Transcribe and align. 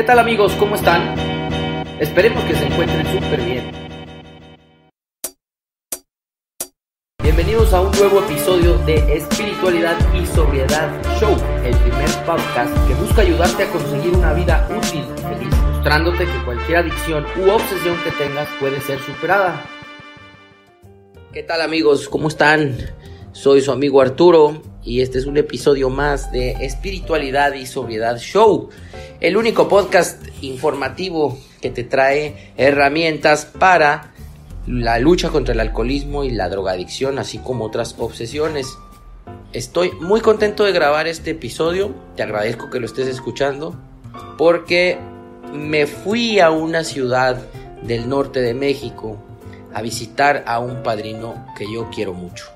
¿Qué 0.00 0.06
tal 0.06 0.18
amigos? 0.18 0.54
¿Cómo 0.58 0.76
están? 0.76 1.14
Esperemos 2.00 2.42
que 2.44 2.54
se 2.54 2.64
encuentren 2.64 3.06
súper 3.06 3.42
bien. 3.42 3.70
Bienvenidos 7.22 7.74
a 7.74 7.82
un 7.82 7.90
nuevo 7.90 8.20
episodio 8.20 8.78
de 8.86 8.94
Espiritualidad 9.14 9.98
y 10.14 10.24
Sobriedad 10.24 10.88
Show, 11.20 11.36
el 11.66 11.76
primer 11.76 12.08
podcast 12.24 12.74
que 12.88 12.94
busca 12.94 13.20
ayudarte 13.20 13.64
a 13.64 13.70
conseguir 13.70 14.14
una 14.14 14.32
vida 14.32 14.66
útil 14.74 15.04
y 15.18 15.20
feliz, 15.20 15.54
mostrándote 15.70 16.24
que 16.24 16.44
cualquier 16.46 16.78
adicción 16.78 17.26
u 17.36 17.50
obsesión 17.50 18.02
que 18.02 18.10
tengas 18.12 18.48
puede 18.58 18.80
ser 18.80 19.00
superada. 19.00 19.62
¿Qué 21.30 21.42
tal 21.42 21.60
amigos? 21.60 22.08
¿Cómo 22.08 22.28
están? 22.28 22.74
Soy 23.32 23.60
su 23.60 23.70
amigo 23.70 24.00
Arturo 24.00 24.62
y 24.82 25.02
este 25.02 25.18
es 25.18 25.26
un 25.26 25.36
episodio 25.36 25.90
más 25.90 26.32
de 26.32 26.52
Espiritualidad 26.52 27.52
y 27.52 27.66
Sobriedad 27.66 28.16
Show, 28.18 28.70
el 29.20 29.36
único 29.36 29.68
podcast 29.68 30.26
informativo 30.40 31.38
que 31.60 31.70
te 31.70 31.84
trae 31.84 32.52
herramientas 32.56 33.44
para 33.44 34.12
la 34.66 34.98
lucha 34.98 35.28
contra 35.28 35.52
el 35.52 35.60
alcoholismo 35.60 36.24
y 36.24 36.30
la 36.30 36.48
drogadicción, 36.48 37.18
así 37.18 37.38
como 37.38 37.64
otras 37.64 37.96
obsesiones. 37.98 38.66
Estoy 39.52 39.92
muy 40.00 40.20
contento 40.20 40.64
de 40.64 40.72
grabar 40.72 41.06
este 41.06 41.32
episodio, 41.32 41.94
te 42.16 42.22
agradezco 42.22 42.70
que 42.70 42.80
lo 42.80 42.86
estés 42.86 43.08
escuchando, 43.08 43.74
porque 44.38 44.98
me 45.52 45.86
fui 45.86 46.40
a 46.40 46.50
una 46.50 46.84
ciudad 46.84 47.42
del 47.82 48.08
norte 48.08 48.40
de 48.40 48.54
México 48.54 49.18
a 49.74 49.82
visitar 49.82 50.44
a 50.46 50.60
un 50.60 50.82
padrino 50.82 51.46
que 51.58 51.70
yo 51.70 51.90
quiero 51.90 52.14
mucho 52.14 52.46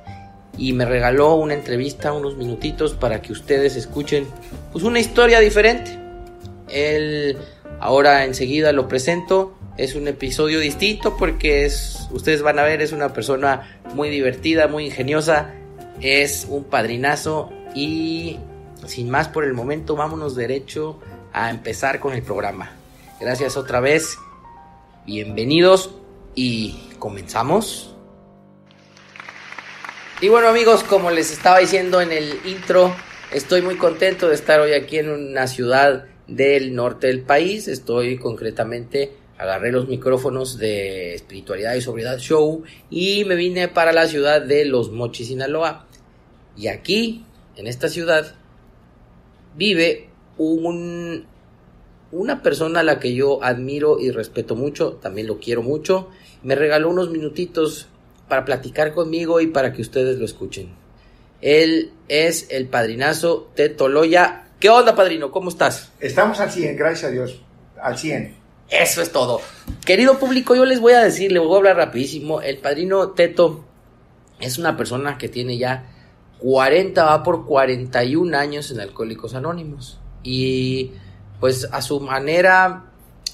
y 0.56 0.72
me 0.72 0.84
regaló 0.84 1.34
una 1.34 1.54
entrevista, 1.54 2.12
unos 2.12 2.36
minutitos 2.36 2.94
para 2.94 3.20
que 3.20 3.32
ustedes 3.32 3.76
escuchen 3.76 4.26
pues 4.72 4.84
una 4.84 5.00
historia 5.00 5.40
diferente. 5.40 6.03
Él 6.68 7.36
ahora 7.80 8.24
enseguida 8.24 8.72
lo 8.72 8.88
presento, 8.88 9.54
es 9.76 9.94
un 9.94 10.08
episodio 10.08 10.60
distinto 10.60 11.16
porque 11.16 11.64
es 11.64 12.08
ustedes 12.12 12.42
van 12.42 12.58
a 12.58 12.62
ver 12.62 12.80
es 12.80 12.92
una 12.92 13.12
persona 13.12 13.80
muy 13.94 14.08
divertida, 14.08 14.68
muy 14.68 14.86
ingeniosa, 14.86 15.52
es 16.00 16.46
un 16.48 16.64
padrinazo 16.64 17.52
y 17.74 18.38
sin 18.86 19.10
más 19.10 19.28
por 19.28 19.44
el 19.44 19.52
momento 19.52 19.96
vámonos 19.96 20.36
derecho 20.36 21.00
a 21.32 21.50
empezar 21.50 22.00
con 22.00 22.14
el 22.14 22.22
programa. 22.22 22.72
Gracias 23.20 23.56
otra 23.56 23.80
vez. 23.80 24.16
Bienvenidos 25.06 25.90
y 26.34 26.90
comenzamos. 26.98 27.94
Y 30.20 30.28
bueno 30.28 30.48
amigos, 30.48 30.84
como 30.84 31.10
les 31.10 31.32
estaba 31.32 31.58
diciendo 31.58 32.00
en 32.00 32.12
el 32.12 32.40
intro, 32.46 32.94
estoy 33.32 33.62
muy 33.62 33.76
contento 33.76 34.28
de 34.28 34.34
estar 34.34 34.60
hoy 34.60 34.72
aquí 34.72 34.98
en 34.98 35.10
una 35.10 35.46
ciudad 35.46 36.06
del 36.26 36.74
norte 36.74 37.08
del 37.08 37.22
país. 37.22 37.68
Estoy 37.68 38.18
concretamente, 38.18 39.12
agarré 39.38 39.72
los 39.72 39.88
micrófonos 39.88 40.58
de 40.58 41.14
Espiritualidad 41.14 41.74
y 41.74 41.80
Sobriedad 41.80 42.18
Show 42.18 42.62
y 42.90 43.24
me 43.24 43.34
vine 43.34 43.68
para 43.68 43.92
la 43.92 44.06
ciudad 44.06 44.42
de 44.42 44.64
Los 44.64 44.90
Mochis, 44.90 45.28
Sinaloa. 45.28 45.86
Y 46.56 46.68
aquí, 46.68 47.24
en 47.56 47.66
esta 47.66 47.88
ciudad, 47.88 48.34
vive 49.56 50.08
un, 50.38 51.26
una 52.12 52.42
persona 52.42 52.80
a 52.80 52.84
la 52.84 53.00
que 53.00 53.14
yo 53.14 53.42
admiro 53.42 53.98
y 54.00 54.10
respeto 54.10 54.54
mucho, 54.56 54.98
también 55.02 55.26
lo 55.26 55.38
quiero 55.38 55.62
mucho. 55.62 56.08
Me 56.42 56.54
regaló 56.54 56.90
unos 56.90 57.10
minutitos 57.10 57.88
para 58.28 58.44
platicar 58.44 58.94
conmigo 58.94 59.40
y 59.40 59.48
para 59.48 59.72
que 59.72 59.82
ustedes 59.82 60.18
lo 60.18 60.24
escuchen. 60.24 60.68
Él 61.40 61.90
es 62.08 62.46
el 62.50 62.68
padrinazo 62.68 63.50
Teto 63.54 63.88
Loya. 63.88 64.43
¿Qué 64.64 64.70
onda, 64.70 64.96
padrino? 64.96 65.30
¿Cómo 65.30 65.50
estás? 65.50 65.92
Estamos 66.00 66.40
al 66.40 66.50
100, 66.50 66.78
gracias 66.78 67.04
a 67.04 67.10
Dios. 67.10 67.38
Al 67.82 67.98
100. 67.98 68.34
Eso 68.70 69.02
es 69.02 69.12
todo. 69.12 69.42
Querido 69.84 70.18
público, 70.18 70.56
yo 70.56 70.64
les 70.64 70.80
voy 70.80 70.94
a 70.94 71.04
decir, 71.04 71.32
les 71.32 71.42
voy 71.42 71.52
a 71.52 71.58
hablar 71.58 71.76
rapidísimo. 71.76 72.40
El 72.40 72.56
padrino 72.56 73.10
Teto 73.10 73.62
es 74.40 74.56
una 74.56 74.74
persona 74.74 75.18
que 75.18 75.28
tiene 75.28 75.58
ya 75.58 75.92
40, 76.38 77.04
va 77.04 77.22
por 77.22 77.44
41 77.44 78.38
años 78.38 78.70
en 78.70 78.80
Alcohólicos 78.80 79.34
Anónimos. 79.34 80.00
Y 80.22 80.92
pues 81.40 81.68
a 81.70 81.82
su 81.82 82.00
manera 82.00 82.86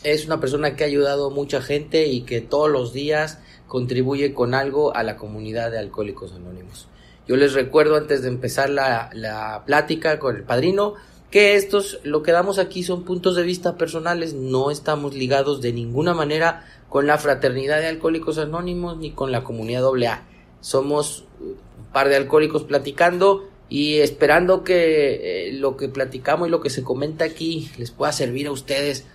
es 0.03 0.27
una 0.27 0.41
persona 0.41 0.75
que 0.75 0.83
ha 0.83 0.88
ayudado 0.88 1.28
a 1.28 1.31
mucha 1.31 1.62
gente 1.62 2.09
y 2.09 2.22
que 2.22 2.41
todos 2.41 2.69
los 2.69 2.93
días 2.93 3.38
contribuye 3.69 4.34
con 4.34 4.53
algo 4.53 4.97
a 4.97 5.04
la 5.04 5.15
comunidad 5.16 5.71
de 5.71 5.78
Alcohólicos 5.78 6.33
Anónimos. 6.33 6.88
Yo 7.28 7.37
les 7.37 7.53
recuerdo 7.53 7.94
antes 7.94 8.22
de 8.22 8.28
empezar 8.28 8.71
la, 8.71 9.62
plática 9.65 10.19
con 10.19 10.34
el 10.34 10.43
padrino 10.43 10.94
que 11.30 11.54
estos, 11.54 12.00
lo 12.02 12.22
que 12.22 12.32
damos 12.32 12.58
aquí 12.58 12.82
son 12.82 13.04
puntos 13.04 13.36
de 13.36 13.44
vista 13.44 13.76
personales, 13.76 14.34
no 14.34 14.70
estamos 14.70 15.14
ligados 15.14 15.60
de 15.60 15.72
ninguna 15.72 16.12
manera 16.12 16.66
con 16.88 17.06
la 17.06 17.18
fraternidad 17.18 17.80
de 17.80 17.86
Alcohólicos 17.86 18.38
Anónimos 18.38 18.96
ni 18.96 19.12
con 19.12 19.30
la 19.30 19.44
comunidad 19.44 19.84
AA. 19.86 20.24
Somos 20.60 21.24
un 21.41 21.84
par 21.92 22.08
de 22.08 22.16
alcohólicos 22.16 22.64
platicando 22.64 23.48
y 23.68 23.98
esperando 23.98 24.64
que 24.64 25.48
eh, 25.48 25.52
lo 25.52 25.76
que 25.76 25.88
platicamos 25.88 26.48
y 26.48 26.50
lo 26.50 26.60
que 26.60 26.70
se 26.70 26.82
comenta 26.82 27.24
aquí 27.24 27.70
les 27.78 27.92
pueda 27.92 28.10
servir 28.10 28.48
a 28.48 28.52
ustedes, 28.52 29.06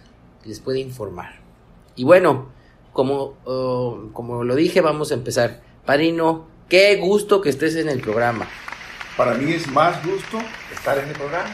les 0.45 0.61
pueda 0.61 0.79
informar. 0.79 1.41
Y 1.97 2.05
bueno, 2.05 2.47
como, 2.93 3.35
uh, 3.45 4.11
como 4.13 4.45
lo 4.45 4.55
dije, 4.55 4.79
vamos 4.79 5.11
a 5.11 5.15
empezar. 5.15 5.61
Padrino, 5.85 6.47
qué 6.69 6.95
gusto 6.95 7.41
que 7.41 7.49
estés 7.49 7.75
en 7.75 7.89
el 7.89 7.99
programa. 7.99 8.47
Para 9.17 9.33
mí 9.33 9.51
es 9.51 9.67
más 9.67 10.05
gusto 10.05 10.39
estar 10.73 10.97
en 10.97 11.09
el 11.09 11.15
programa. 11.15 11.53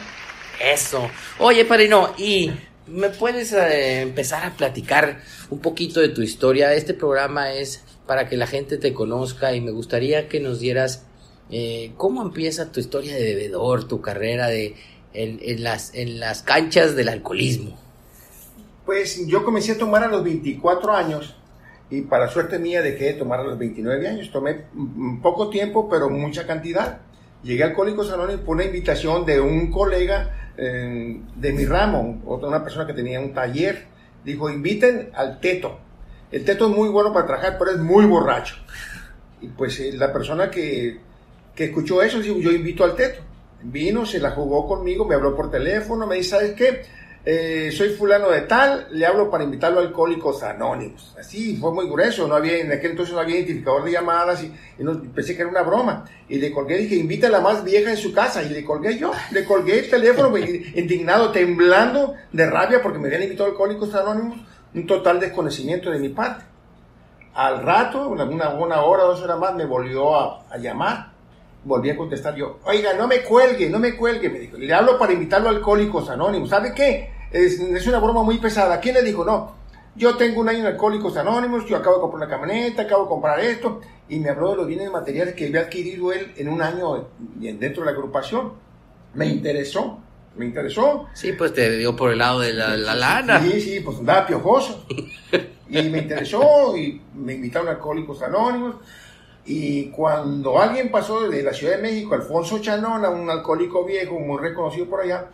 Eso. 0.62 1.10
Oye, 1.40 1.64
Padrino, 1.64 2.14
y 2.16 2.52
me 2.86 3.08
puedes 3.10 3.52
eh, 3.52 4.02
empezar 4.02 4.44
a 4.44 4.50
platicar 4.50 5.20
un 5.50 5.58
poquito 5.58 6.00
de 6.00 6.08
tu 6.08 6.22
historia. 6.22 6.72
Este 6.74 6.94
programa 6.94 7.52
es 7.52 7.82
para 8.06 8.28
que 8.28 8.36
la 8.36 8.46
gente 8.46 8.78
te 8.78 8.94
conozca 8.94 9.54
y 9.54 9.60
me 9.60 9.72
gustaría 9.72 10.28
que 10.28 10.38
nos 10.38 10.60
dieras 10.60 11.04
eh, 11.50 11.92
cómo 11.96 12.22
empieza 12.22 12.70
tu 12.70 12.78
historia 12.78 13.16
de 13.16 13.34
bebedor, 13.34 13.88
tu 13.88 14.00
carrera 14.00 14.46
de, 14.46 14.76
en, 15.14 15.62
las, 15.64 16.42
canchas 16.42 16.94
del 16.94 17.08
alcoholismo. 17.08 17.76
Pues 18.86 19.26
yo 19.26 19.44
comencé 19.44 19.72
a 19.72 19.78
tomar 19.78 20.04
a 20.04 20.08
los 20.08 20.22
24 20.22 20.92
años 20.92 21.34
y 21.90 22.02
para 22.02 22.28
suerte 22.28 22.60
mía 22.60 22.82
dejé 22.82 23.06
de 23.06 23.14
tomar 23.14 23.40
a 23.40 23.44
los 23.44 23.58
29 23.58 24.06
años. 24.06 24.30
Tomé 24.30 24.64
poco 25.22 25.50
tiempo, 25.50 25.88
pero 25.88 26.08
mucha 26.08 26.46
cantidad. 26.46 27.00
Llegué 27.42 27.64
a 27.64 27.66
Alcohólicos 27.66 28.12
Anónimos 28.12 28.42
por 28.42 28.54
una 28.54 28.64
invitación 28.64 29.26
de 29.26 29.40
un 29.40 29.70
colega 29.72 30.41
de 30.56 31.52
mi 31.52 31.64
ramo, 31.64 32.22
otra 32.26 32.48
una 32.48 32.62
persona 32.62 32.86
que 32.86 32.92
tenía 32.92 33.20
un 33.20 33.32
taller. 33.32 33.86
Dijo, 34.24 34.50
inviten 34.50 35.10
al 35.14 35.40
teto. 35.40 35.78
El 36.30 36.44
teto 36.44 36.68
es 36.68 36.76
muy 36.76 36.88
bueno 36.88 37.12
para 37.12 37.26
trabajar, 37.26 37.56
pero 37.58 37.72
es 37.72 37.78
muy 37.78 38.06
borracho. 38.06 38.56
Y 39.40 39.48
pues 39.48 39.78
eh, 39.80 39.92
la 39.92 40.12
persona 40.12 40.50
que, 40.50 41.00
que 41.54 41.64
escuchó 41.64 42.02
eso, 42.02 42.20
dijo, 42.20 42.38
yo 42.38 42.50
invito 42.50 42.84
al 42.84 42.94
teto. 42.94 43.20
Vino, 43.62 44.06
se 44.06 44.18
la 44.18 44.30
jugó 44.30 44.66
conmigo, 44.66 45.04
me 45.04 45.14
habló 45.14 45.36
por 45.36 45.50
teléfono, 45.50 46.06
me 46.06 46.16
dice, 46.16 46.30
¿sabes 46.30 46.52
qué? 46.52 46.82
Eh, 47.24 47.70
soy 47.70 47.90
fulano 47.90 48.30
de 48.30 48.40
tal, 48.42 48.88
le 48.90 49.06
hablo 49.06 49.30
para 49.30 49.44
invitarlo 49.44 49.78
a 49.78 49.82
Alcohólicos 49.82 50.42
Anónimos. 50.42 51.14
Así, 51.16 51.56
fue 51.56 51.72
muy 51.72 51.86
grueso, 51.86 52.26
no 52.26 52.34
había, 52.34 52.58
en 52.58 52.72
aquel 52.72 52.92
entonces 52.92 53.14
no 53.14 53.20
había 53.20 53.36
identificador 53.36 53.84
de 53.84 53.92
llamadas 53.92 54.42
y, 54.42 54.52
pensé 55.14 55.36
que 55.36 55.42
era 55.42 55.50
una 55.50 55.62
broma. 55.62 56.04
Y 56.28 56.38
le 56.38 56.50
colgué, 56.50 56.78
dije, 56.78 56.96
invita 56.96 57.28
a 57.28 57.30
la 57.30 57.40
más 57.40 57.62
vieja 57.62 57.90
de 57.90 57.96
su 57.96 58.12
casa. 58.12 58.42
Y 58.42 58.48
le 58.48 58.64
colgué 58.64 58.98
yo, 58.98 59.12
le 59.30 59.44
colgué 59.44 59.78
el 59.78 59.90
teléfono, 59.90 60.36
indignado, 60.74 61.30
temblando 61.30 62.14
de 62.32 62.50
rabia 62.50 62.82
porque 62.82 62.98
me 62.98 63.06
habían 63.06 63.22
invitado 63.22 63.48
a 63.48 63.52
Alcohólicos 63.52 63.94
Anónimos, 63.94 64.38
un 64.74 64.86
total 64.88 65.20
desconocimiento 65.20 65.92
de 65.92 66.00
mi 66.00 66.08
parte. 66.08 66.44
Al 67.34 67.62
rato, 67.62 68.08
una, 68.08 68.24
una 68.24 68.82
hora, 68.82 69.04
dos 69.04 69.22
horas 69.22 69.38
más, 69.38 69.54
me 69.54 69.64
volvió 69.64 70.16
a 70.16 70.58
llamar 70.58 71.12
volví 71.64 71.90
a 71.90 71.96
contestar 71.96 72.34
yo, 72.34 72.58
oiga, 72.64 72.94
no 72.94 73.06
me 73.06 73.22
cuelgue, 73.22 73.70
no 73.70 73.78
me 73.78 73.96
cuelgue, 73.96 74.28
me 74.28 74.38
dijo, 74.40 74.56
le 74.56 74.72
hablo 74.74 74.98
para 74.98 75.12
invitarlo 75.12 75.48
a 75.48 75.52
Alcohólicos 75.52 76.10
Anónimos, 76.10 76.48
¿sabe 76.48 76.72
qué? 76.74 77.10
Es, 77.30 77.60
es, 77.60 77.86
una 77.86 77.98
broma 77.98 78.22
muy 78.22 78.38
pesada. 78.38 78.78
¿Quién 78.78 78.94
le 78.94 79.02
dijo? 79.02 79.24
No, 79.24 79.54
yo 79.94 80.16
tengo 80.16 80.40
un 80.40 80.48
año 80.48 80.60
en 80.60 80.66
Alcohólicos 80.66 81.16
Anónimos, 81.16 81.66
yo 81.66 81.76
acabo 81.76 81.96
de 81.96 82.00
comprar 82.02 82.28
una 82.28 82.36
camioneta, 82.36 82.82
acabo 82.82 83.04
de 83.04 83.08
comprar 83.08 83.40
esto, 83.40 83.80
y 84.08 84.18
me 84.18 84.30
habló 84.30 84.50
de 84.50 84.56
los 84.56 84.66
bienes 84.66 84.90
materiales 84.90 85.34
que 85.34 85.46
había 85.46 85.62
adquirido 85.62 86.12
él 86.12 86.32
en 86.36 86.48
un 86.48 86.62
año 86.62 87.08
dentro 87.38 87.82
de 87.82 87.86
la 87.86 87.92
agrupación. 87.92 88.52
Me 89.14 89.26
interesó, 89.26 89.98
me 90.36 90.46
interesó. 90.46 91.08
Sí, 91.14 91.32
pues 91.32 91.52
te 91.52 91.76
dio 91.76 91.94
por 91.94 92.10
el 92.10 92.18
lado 92.18 92.40
de 92.40 92.52
la, 92.52 92.76
lana. 92.76 93.40
Sí, 93.42 93.60
sí, 93.60 93.80
pues 93.80 93.98
andaba 93.98 94.26
piojoso. 94.26 94.86
y 95.68 95.82
me 95.82 95.98
interesó 95.98 96.76
y 96.76 97.00
me 97.14 97.34
invitaron 97.34 97.68
a 97.68 97.72
Alcohólicos 97.72 98.22
Anónimos. 98.22 98.76
Y 99.44 99.86
cuando 99.90 100.60
alguien 100.60 100.90
pasó 100.90 101.28
de 101.28 101.42
la 101.42 101.52
Ciudad 101.52 101.76
de 101.76 101.82
México, 101.82 102.14
Alfonso 102.14 102.60
Chanona, 102.60 103.10
un 103.10 103.28
alcohólico 103.28 103.84
viejo, 103.84 104.18
muy 104.20 104.40
reconocido 104.40 104.86
por 104.88 105.00
allá, 105.00 105.26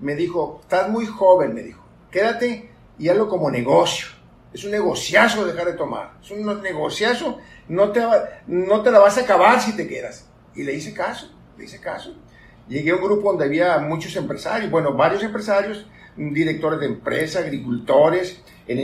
me 0.00 0.14
dijo, 0.14 0.60
estás 0.62 0.88
muy 0.88 1.06
joven, 1.06 1.54
me 1.54 1.62
dijo, 1.62 1.82
quédate 2.10 2.70
y 2.98 3.08
hazlo 3.08 3.28
como 3.28 3.50
negocio. 3.50 4.08
Es 4.52 4.64
un 4.64 4.70
negociazo 4.70 5.44
dejar 5.44 5.66
de 5.66 5.72
tomar. 5.72 6.12
Es 6.22 6.30
un 6.30 6.62
negociazo, 6.62 7.38
no 7.68 7.90
te, 7.90 8.02
no 8.46 8.82
te 8.82 8.90
la 8.90 9.00
vas 9.00 9.18
a 9.18 9.22
acabar 9.22 9.60
si 9.60 9.74
te 9.74 9.88
quedas. 9.88 10.28
Y 10.54 10.62
le 10.62 10.72
hice 10.72 10.94
caso, 10.94 11.30
le 11.58 11.64
hice 11.64 11.80
caso. 11.80 12.14
Llegué 12.68 12.92
a 12.92 12.94
un 12.94 13.02
grupo 13.02 13.30
donde 13.30 13.44
había 13.44 13.78
muchos 13.78 14.14
empresarios, 14.16 14.70
bueno, 14.70 14.94
varios 14.94 15.22
empresarios, 15.22 15.86
directores 16.16 16.80
de 16.80 16.86
empresas, 16.86 17.42
agricultores. 17.42 18.42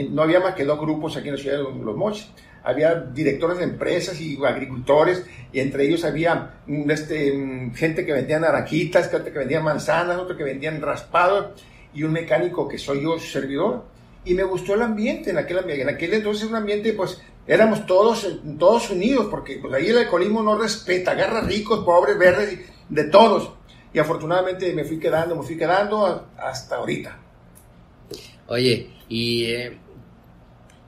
no 0.09 0.21
había 0.21 0.41
más 0.41 0.55
que 0.55 0.65
dos 0.65 0.79
grupos 0.79 1.15
aquí 1.15 1.29
en 1.29 1.35
la 1.35 1.41
ciudad 1.41 1.57
de 1.57 1.63
Los 1.63 1.95
Mochis 1.95 2.29
había 2.63 2.95
directores 2.95 3.57
de 3.57 3.65
empresas 3.65 4.19
y 4.21 4.37
agricultores, 4.43 5.25
y 5.51 5.59
entre 5.59 5.85
ellos 5.85 6.05
había 6.05 6.61
mm, 6.65 6.89
este, 6.89 7.33
mm, 7.33 7.73
gente 7.73 8.05
que 8.05 8.13
vendía 8.13 8.39
naranjitas, 8.39 9.09
que 9.09 9.29
vendían 9.31 9.63
manzanas, 9.63 10.17
otro 10.17 10.37
que 10.37 10.43
vendían 10.43 10.81
raspados, 10.81 11.61
y 11.93 12.03
un 12.03 12.11
mecánico 12.11 12.67
que 12.67 12.77
soy 12.77 13.03
yo, 13.03 13.19
servidor. 13.19 13.83
Y 14.25 14.33
me 14.33 14.43
gustó 14.43 14.73
el 14.73 14.81
ambiente 14.81 15.29
en 15.31 15.37
aquel, 15.37 15.69
en 15.69 15.89
aquel 15.89 16.13
entonces, 16.13 16.47
un 16.47 16.55
ambiente, 16.55 16.93
pues 16.93 17.21
éramos 17.45 17.85
todos, 17.85 18.39
todos 18.57 18.89
unidos, 18.89 19.27
porque 19.29 19.59
pues, 19.61 19.73
ahí 19.73 19.87
el 19.87 19.97
alcoholismo 19.97 20.41
no 20.41 20.57
respeta, 20.57 21.11
agarra 21.11 21.41
ricos, 21.41 21.83
pobres, 21.83 22.17
verdes, 22.17 22.59
de 22.89 23.03
todos. 23.05 23.51
Y 23.93 23.99
afortunadamente 23.99 24.73
me 24.73 24.85
fui 24.85 24.97
quedando, 24.97 25.35
me 25.35 25.43
fui 25.43 25.57
quedando 25.57 26.29
hasta 26.37 26.77
ahorita. 26.77 27.19
Oye, 28.47 28.89
y 29.07 29.45
eh, 29.45 29.77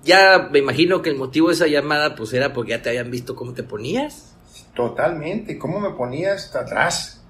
ya 0.06 0.50
me 0.52 0.60
imagino 0.60 1.02
que 1.02 1.10
el 1.10 1.18
motivo 1.18 1.50
de 1.50 1.56
esa 1.56 1.68
llamada 1.68 2.16
pues 2.16 2.31
era 2.31 2.54
porque 2.54 2.72
ya 2.72 2.81
te 2.81 2.90
habían 2.90 3.12
visto 3.12 3.36
cómo 3.36 3.54
te 3.54 3.63
ponías. 3.63 4.36
Totalmente, 4.75 5.57
cómo 5.57 5.80
me 5.80 5.90
ponías 5.90 6.46
hasta 6.46 6.60
atrás. 6.62 7.24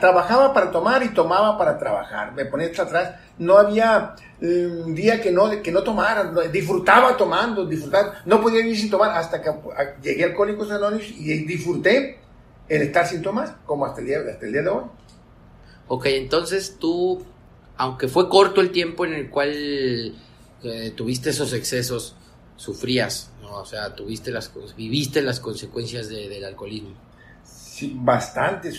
trabajaba 0.00 0.52
para 0.52 0.70
tomar 0.72 1.04
y 1.04 1.10
tomaba 1.10 1.56
para 1.56 1.78
trabajar. 1.78 2.32
Me 2.34 2.44
ponía 2.44 2.66
hasta 2.66 2.82
atrás. 2.82 3.14
No 3.38 3.56
había 3.56 4.16
un 4.40 4.94
día 4.94 5.20
que 5.20 5.30
no, 5.30 5.62
que 5.62 5.70
no 5.70 5.82
tomara. 5.82 6.32
Disfrutaba 6.50 7.16
tomando, 7.16 7.64
disfrutaba. 7.64 8.14
No 8.24 8.42
podía 8.42 8.62
vivir 8.62 8.76
sin 8.76 8.90
tomar 8.90 9.16
hasta 9.16 9.40
que 9.40 9.50
llegué 10.02 10.24
a 10.24 10.26
Alcohólicos 10.26 10.70
Anónimos 10.72 11.08
y 11.08 11.44
disfruté 11.44 12.18
el 12.68 12.82
estar 12.82 13.06
sin 13.06 13.22
tomar, 13.22 13.58
como 13.64 13.86
hasta 13.86 14.00
el 14.00 14.08
día, 14.08 14.18
hasta 14.18 14.44
el 14.44 14.52
día 14.52 14.62
de 14.62 14.68
hoy. 14.68 14.84
Ok, 15.86 16.06
entonces 16.06 16.78
tú, 16.80 17.24
aunque 17.76 18.08
fue 18.08 18.28
corto 18.28 18.60
el 18.60 18.72
tiempo 18.72 19.04
en 19.04 19.12
el 19.12 19.30
cual 19.30 20.16
tuviste 20.96 21.30
esos 21.30 21.52
excesos, 21.52 22.14
sufrías, 22.56 23.30
¿no? 23.42 23.56
O 23.56 23.66
sea, 23.66 23.94
tuviste 23.94 24.30
las, 24.30 24.52
viviste 24.76 25.22
las 25.22 25.40
consecuencias 25.40 26.08
del 26.08 26.44
alcoholismo. 26.44 26.90
Sí, 27.44 27.92
bastante, 27.94 28.72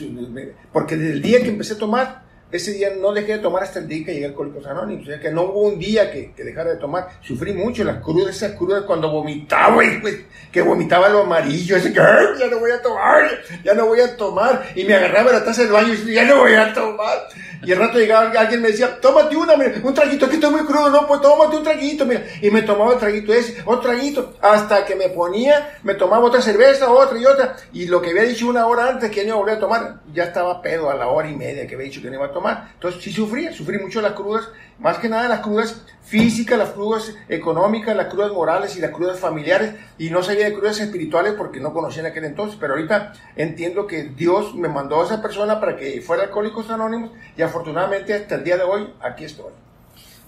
porque 0.73 0.97
desde 0.97 1.13
el 1.13 1.21
día 1.21 1.41
que 1.41 1.49
empecé 1.49 1.73
a 1.73 1.77
tomar, 1.77 2.26
ese 2.51 2.73
día 2.73 2.91
no 2.99 3.11
dejé 3.11 3.33
de 3.33 3.39
tomar 3.39 3.63
hasta 3.63 3.79
el 3.79 3.87
día 3.87 4.05
que 4.05 4.13
llegué 4.13 4.25
a 4.25 4.29
Alcohólicos 4.29 4.65
Anónimos. 4.65 5.03
O 5.03 5.09
sea, 5.09 5.19
que 5.19 5.31
no 5.31 5.43
hubo 5.43 5.61
un 5.63 5.79
día 5.79 6.11
que, 6.11 6.31
que 6.33 6.43
dejara 6.43 6.71
de 6.71 6.77
tomar. 6.77 7.09
Sufrí 7.21 7.53
mucho 7.53 7.83
las 7.83 8.01
crudas, 8.01 8.35
esas 8.35 8.53
crudas 8.53 8.83
cuando 8.83 9.11
vomitaba, 9.11 9.83
y, 9.83 9.99
pues, 9.99 10.17
que 10.51 10.61
vomitaba 10.61 11.09
lo 11.09 11.23
amarillo. 11.23 11.75
Ese 11.75 11.91
que, 11.91 11.99
ya 11.99 12.47
no 12.49 12.59
voy 12.59 12.71
a 12.71 12.81
tomar, 12.81 13.29
ya 13.63 13.73
no 13.73 13.87
voy 13.87 13.99
a 13.99 14.15
tomar. 14.15 14.71
Y 14.75 14.85
me 14.85 14.95
agarraba 14.95 15.33
la 15.33 15.43
taza 15.43 15.63
del 15.63 15.71
baño 15.71 15.89
y 15.89 15.97
decía, 15.97 16.23
ya 16.23 16.29
no 16.29 16.41
voy 16.41 16.53
a 16.53 16.73
tomar. 16.73 17.27
Y 17.63 17.71
al 17.71 17.79
rato 17.79 17.97
llegaba 17.97 18.31
alguien 18.39 18.61
me 18.61 18.69
decía, 18.69 18.99
tómate 19.01 19.35
una, 19.35 19.57
mira, 19.57 19.73
un 19.83 19.93
traguito, 19.93 20.27
aquí 20.27 20.35
estoy 20.35 20.51
muy 20.51 20.65
crudo, 20.65 20.89
no, 20.89 21.07
pues 21.07 21.21
tómate 21.21 21.57
un 21.57 21.63
traguito, 21.63 22.05
mira. 22.05 22.23
Y 22.41 22.51
me 22.51 22.61
tomaba 22.61 22.93
el 22.93 22.99
traguito 22.99 23.33
ese, 23.33 23.61
otro 23.65 23.89
traguito, 23.91 24.35
hasta 24.41 24.85
que 24.85 24.95
me 24.95 25.09
ponía, 25.09 25.77
me 25.83 25.95
tomaba 25.95 26.23
otra 26.25 26.41
cerveza, 26.41 26.91
otra 26.91 27.17
y 27.17 27.25
otra. 27.25 27.55
Y 27.73 27.87
lo 27.87 28.01
que 28.01 28.11
había 28.11 28.23
dicho 28.23 28.47
una 28.47 28.67
hora 28.67 28.87
antes 28.87 29.09
que 29.09 29.21
no 29.21 29.27
iba 29.27 29.35
a 29.35 29.39
volver 29.39 29.55
a 29.55 29.59
tomar, 29.59 29.95
ya 30.13 30.25
estaba 30.25 30.61
pedo 30.61 30.89
a 30.89 30.95
la 30.95 31.07
hora 31.07 31.27
y 31.29 31.35
media 31.35 31.65
que 31.67 31.75
había 31.75 31.87
dicho 31.87 32.01
que 32.01 32.09
no 32.09 32.15
iba 32.15 32.27
a 32.27 32.31
tomar. 32.31 32.36
Entonces 32.73 33.01
sí 33.03 33.11
sufría, 33.11 33.53
sufrí 33.53 33.77
mucho 33.79 34.01
las 34.01 34.13
crudas, 34.13 34.49
más 34.79 34.97
que 34.99 35.09
nada 35.09 35.27
las 35.27 35.39
crudas 35.39 35.81
físicas, 36.03 36.57
las 36.57 36.69
crudas 36.69 37.13
económicas, 37.27 37.95
las 37.95 38.07
crudas 38.07 38.31
morales 38.31 38.75
y 38.77 38.79
las 38.79 38.91
crudas 38.91 39.19
familiares. 39.19 39.75
Y 39.97 40.09
no 40.09 40.23
sabía 40.23 40.45
de 40.45 40.53
crudas 40.53 40.79
espirituales 40.79 41.33
porque 41.37 41.59
no 41.59 41.73
conocía 41.73 42.01
en 42.01 42.07
aquel 42.07 42.25
entonces. 42.25 42.57
Pero 42.59 42.73
ahorita 42.73 43.13
entiendo 43.35 43.87
que 43.87 44.03
Dios 44.03 44.55
me 44.55 44.69
mandó 44.69 45.01
a 45.01 45.05
esa 45.05 45.21
persona 45.21 45.59
para 45.59 45.75
que 45.75 46.01
fuera 46.01 46.23
Alcohólicos 46.23 46.69
Anónimos 46.69 47.11
y 47.35 47.41
afortunadamente 47.41 48.13
hasta 48.13 48.35
el 48.35 48.43
día 48.43 48.57
de 48.57 48.63
hoy 48.63 48.93
aquí 49.01 49.25
estoy. 49.25 49.51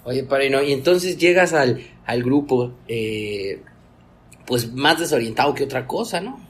Oye, 0.04 0.24
Parino, 0.24 0.62
y 0.62 0.72
entonces 0.72 1.18
llegas 1.18 1.52
al, 1.52 1.86
al 2.06 2.22
grupo, 2.22 2.72
eh, 2.88 3.62
pues 4.46 4.72
más 4.72 4.98
desorientado 4.98 5.54
que 5.54 5.64
otra 5.64 5.86
cosa, 5.86 6.20
¿no? 6.20 6.49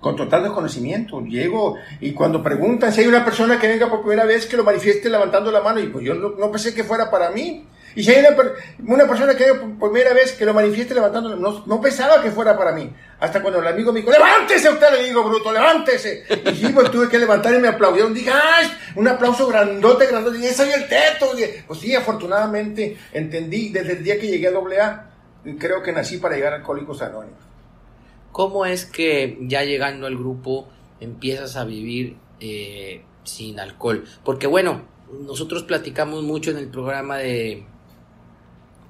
Con 0.00 0.16
total 0.16 0.44
desconocimiento. 0.44 1.20
Llego 1.22 1.76
y 2.00 2.12
cuando 2.12 2.42
preguntan 2.42 2.92
si 2.92 3.00
hay 3.00 3.06
una 3.06 3.24
persona 3.24 3.58
que 3.58 3.68
venga 3.68 3.88
por 3.88 4.00
primera 4.00 4.24
vez 4.24 4.46
que 4.46 4.56
lo 4.56 4.64
manifieste 4.64 5.08
levantando 5.08 5.50
la 5.50 5.60
mano, 5.60 5.80
y 5.80 5.88
pues 5.88 6.04
yo 6.04 6.14
no, 6.14 6.50
pensé 6.50 6.74
que 6.74 6.84
fuera 6.84 7.10
para 7.10 7.30
mí. 7.30 7.66
Y 7.94 8.04
si 8.04 8.12
hay 8.12 8.24
una, 8.24 9.06
persona 9.06 9.34
que 9.34 9.44
venga 9.44 9.60
por 9.78 9.90
primera 9.90 10.14
vez 10.14 10.32
que 10.32 10.44
lo 10.44 10.54
manifieste 10.54 10.94
levantando, 10.94 11.34
no, 11.34 11.64
no 11.66 11.80
pensaba 11.80 12.22
que 12.22 12.30
fuera 12.30 12.56
para 12.56 12.72
mí. 12.72 12.92
Hasta 13.18 13.42
cuando 13.42 13.60
el 13.60 13.66
amigo 13.66 13.92
me 13.92 14.00
dijo, 14.00 14.12
levántese 14.12 14.70
usted, 14.70 14.92
le 14.92 15.04
digo, 15.04 15.24
bruto, 15.24 15.50
levántese. 15.52 16.24
Y 16.44 16.54
sí, 16.54 16.68
pues 16.72 16.90
tuve 16.92 17.08
que 17.08 17.18
levantar 17.18 17.52
y 17.54 17.58
me 17.58 17.68
aplaudieron. 17.68 18.14
Dije. 18.14 18.30
Un 18.94 19.08
aplauso 19.08 19.48
grandote, 19.48 20.06
grandote. 20.06 20.38
Y 20.38 20.44
ese 20.44 20.54
soy 20.54 20.70
el 20.70 20.88
teto. 20.88 21.32
pues 21.66 21.80
sí, 21.80 21.94
afortunadamente 21.96 22.96
entendí 23.12 23.70
desde 23.70 23.94
el 23.94 24.04
día 24.04 24.20
que 24.20 24.28
llegué 24.28 24.46
a 24.46 24.50
AA, 24.50 25.10
creo 25.58 25.82
que 25.82 25.90
nací 25.90 26.18
para 26.18 26.36
llegar 26.36 26.52
a 26.52 26.56
Alcohólicos 26.56 27.02
Anónimos. 27.02 27.47
¿Cómo 28.38 28.66
es 28.66 28.84
que 28.84 29.36
ya 29.40 29.64
llegando 29.64 30.06
al 30.06 30.16
grupo 30.16 30.68
empiezas 31.00 31.56
a 31.56 31.64
vivir 31.64 32.18
eh, 32.38 33.02
sin 33.24 33.58
alcohol? 33.58 34.04
Porque 34.22 34.46
bueno, 34.46 34.82
nosotros 35.26 35.64
platicamos 35.64 36.22
mucho 36.22 36.52
en 36.52 36.58
el 36.58 36.68
programa 36.68 37.16
de 37.16 37.64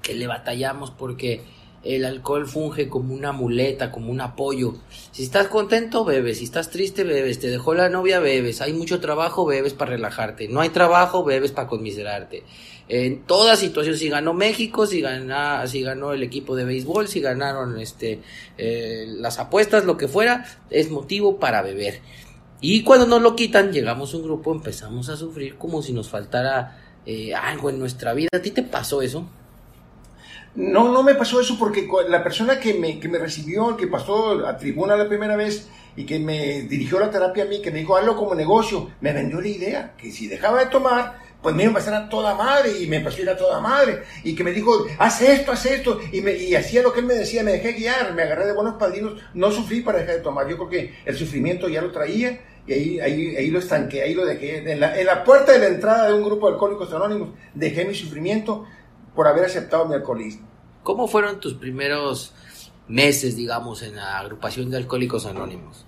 que 0.03 0.13
le 0.13 0.27
batallamos 0.27 0.91
porque 0.91 1.41
el 1.81 2.05
alcohol 2.05 2.45
funge 2.45 2.89
como 2.89 3.11
una 3.11 3.31
muleta, 3.31 3.91
como 3.91 4.11
un 4.11 4.21
apoyo. 4.21 4.75
Si 5.11 5.23
estás 5.23 5.47
contento, 5.47 6.05
bebes. 6.05 6.37
Si 6.37 6.43
estás 6.43 6.69
triste, 6.69 7.03
bebes. 7.03 7.39
Te 7.39 7.47
dejó 7.47 7.73
la 7.73 7.89
novia, 7.89 8.19
bebes. 8.19 8.61
Hay 8.61 8.73
mucho 8.73 8.99
trabajo, 8.99 9.47
bebes 9.47 9.73
para 9.73 9.93
relajarte. 9.93 10.47
No 10.47 10.61
hay 10.61 10.69
trabajo, 10.69 11.23
bebes 11.23 11.53
para 11.53 11.67
conmiserarte 11.67 12.43
en 12.89 13.21
toda 13.21 13.55
situación, 13.55 13.95
si 13.95 14.09
ganó 14.09 14.33
México, 14.33 14.87
si, 14.87 14.99
ganó 15.01 16.11
el 16.11 16.23
equipo 16.23 16.55
de 16.55 16.65
béisbol, 16.65 17.07
si 17.07 17.21
ganaron 17.21 17.79
este, 17.79 18.19
eh, 18.57 19.05
las 19.07 19.37
apuestas, 19.37 19.85
lo 19.85 19.95
que 19.95 20.07
fuera, 20.07 20.45
es 20.71 20.89
motivo 20.89 21.37
para 21.37 21.61
beber. 21.61 22.01
Y 22.61 22.83
cuando 22.83 23.05
nos 23.05 23.21
lo 23.21 23.35
quitan, 23.35 23.71
llegamos 23.71 24.13
a 24.13 24.17
un 24.17 24.23
grupo, 24.23 24.51
empezamos 24.51 25.07
a 25.09 25.15
sufrir 25.15 25.55
como 25.55 25.83
si 25.83 25.93
nos 25.93 26.09
faltara 26.09 26.79
eh, 27.05 27.33
algo 27.33 27.69
en 27.69 27.77
nuestra 27.77 28.13
vida. 28.13 28.29
¿A 28.33 28.41
ti 28.41 28.49
te 28.49 28.63
pasó 28.63 29.03
eso? 29.03 29.29
No, 30.55 30.91
no 30.91 31.03
me 31.03 31.13
pasó 31.13 31.39
eso 31.39 31.57
porque 31.59 31.87
la 32.09 32.23
persona 32.23 32.59
que 32.59 32.73
me, 32.73 32.99
que 32.99 33.07
me 33.07 33.19
recibió, 33.19 33.77
que 33.77 33.85
pasó 33.85 34.45
a 34.47 34.57
tribuna 34.57 34.95
la 34.97 35.07
primera 35.07 35.35
vez 35.35 35.69
y 35.95 36.05
que 36.05 36.17
me 36.17 36.63
dirigió 36.63 36.99
la 36.99 37.11
terapia 37.11 37.43
a 37.43 37.47
mí, 37.47 37.61
que 37.61 37.71
me 37.71 37.79
dijo, 37.79 37.95
hazlo 37.95 38.15
como 38.15 38.33
negocio, 38.33 38.89
me 38.99 39.13
vendió 39.13 39.39
la 39.39 39.47
idea 39.47 39.93
que 39.95 40.11
si 40.11 40.27
dejaba 40.27 40.59
de 40.59 40.71
tomar, 40.71 41.28
pues 41.41 41.55
me 41.55 41.63
iba 41.63 41.71
a 41.71 41.75
pasar 41.75 41.93
a 41.93 42.09
toda 42.09 42.35
madre 42.35 42.81
y 42.81 42.87
me 42.87 42.99
pasó 42.99 43.17
a 43.17 43.21
ir 43.21 43.29
a 43.29 43.37
toda 43.37 43.61
madre 43.61 44.03
y 44.23 44.35
que 44.35 44.43
me 44.43 44.51
dijo, 44.51 44.85
haz 44.97 45.21
esto, 45.21 45.51
haz 45.51 45.65
esto 45.65 45.99
y, 46.11 46.21
me, 46.21 46.33
y 46.33 46.55
hacía 46.55 46.81
lo 46.81 46.91
que 46.91 46.99
él 46.99 47.05
me 47.05 47.13
decía, 47.13 47.43
me 47.43 47.53
dejé 47.53 47.73
guiar, 47.73 48.13
me 48.13 48.23
agarré 48.23 48.45
de 48.45 48.53
buenos 48.53 48.75
padrinos, 48.75 49.13
no 49.33 49.51
sufrí 49.51 49.81
para 49.81 49.99
dejar 49.99 50.15
de 50.15 50.21
tomar, 50.21 50.47
yo 50.47 50.57
creo 50.57 50.69
que 50.69 50.95
el 51.05 51.15
sufrimiento 51.15 51.69
ya 51.69 51.81
lo 51.81 51.91
traía 51.91 52.41
y 52.67 52.73
ahí, 52.73 52.99
ahí, 52.99 53.35
ahí 53.37 53.49
lo 53.49 53.59
estanqué, 53.59 54.03
ahí 54.03 54.13
lo 54.13 54.25
dejé, 54.25 54.71
en 54.71 54.79
la, 54.79 54.99
en 54.99 55.05
la 55.05 55.23
puerta 55.23 55.53
de 55.53 55.59
la 55.59 55.67
entrada 55.67 56.07
de 56.07 56.13
un 56.13 56.23
grupo 56.23 56.47
de 56.47 56.53
alcohólicos 56.53 56.93
anónimos, 56.93 57.29
dejé 57.53 57.85
mi 57.85 57.95
sufrimiento 57.95 58.65
por 59.15 59.27
haber 59.27 59.45
aceptado 59.45 59.85
mi 59.85 59.95
alcoholismo. 59.95 60.47
¿Cómo 60.83 61.07
fueron 61.07 61.39
tus 61.39 61.53
primeros 61.53 62.33
meses, 62.87 63.35
digamos, 63.35 63.81
en 63.81 63.95
la 63.95 64.19
agrupación 64.19 64.69
de 64.69 64.77
alcohólicos 64.77 65.25
anónimos? 65.25 65.85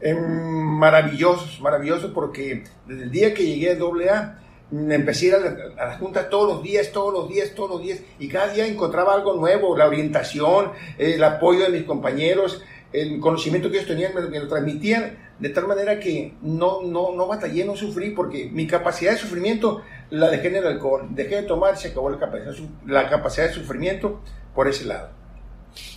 Eh, 0.00 0.14
maravillosos, 0.14 1.60
maravillosos 1.60 2.10
porque 2.12 2.64
desde 2.86 3.02
el 3.02 3.10
día 3.10 3.34
que 3.34 3.44
llegué 3.44 3.70
a 3.70 4.14
AA, 4.14 4.38
me 4.70 4.94
empecé 4.94 5.26
a 5.26 5.28
ir 5.28 5.34
a 5.78 5.86
la, 5.86 5.98
junta 5.98 6.28
todos 6.28 6.54
los 6.54 6.62
días, 6.62 6.92
todos 6.92 7.12
los 7.12 7.28
días, 7.28 7.52
todos 7.54 7.70
los 7.70 7.82
días, 7.82 8.00
y 8.18 8.28
cada 8.28 8.52
día 8.52 8.66
encontraba 8.66 9.14
algo 9.14 9.34
nuevo, 9.34 9.76
la 9.76 9.86
orientación, 9.86 10.72
el 10.98 11.22
apoyo 11.24 11.64
de 11.64 11.70
mis 11.70 11.84
compañeros, 11.84 12.62
el 12.92 13.20
conocimiento 13.20 13.70
que 13.70 13.78
ellos 13.78 13.88
tenían, 13.88 14.12
me, 14.14 14.38
lo 14.38 14.48
transmitían, 14.48 15.18
de 15.38 15.48
tal 15.48 15.66
manera 15.66 15.98
que 15.98 16.34
no, 16.42 16.82
no, 16.82 17.14
no 17.14 17.26
batallé, 17.26 17.64
no 17.64 17.76
sufrí, 17.76 18.10
porque 18.10 18.48
mi 18.52 18.66
capacidad 18.66 19.12
de 19.12 19.18
sufrimiento 19.18 19.82
la 20.10 20.28
dejé 20.28 20.48
en 20.48 20.56
el 20.56 20.66
alcohol, 20.66 21.08
dejé 21.10 21.36
de 21.36 21.42
tomar, 21.44 21.76
se 21.76 21.88
acabó 21.88 22.10
la 22.10 22.18
capacidad, 22.18 22.54
la 22.86 23.08
capacidad 23.08 23.48
de 23.48 23.54
sufrimiento 23.54 24.20
por 24.54 24.68
ese 24.68 24.84
lado. 24.84 25.10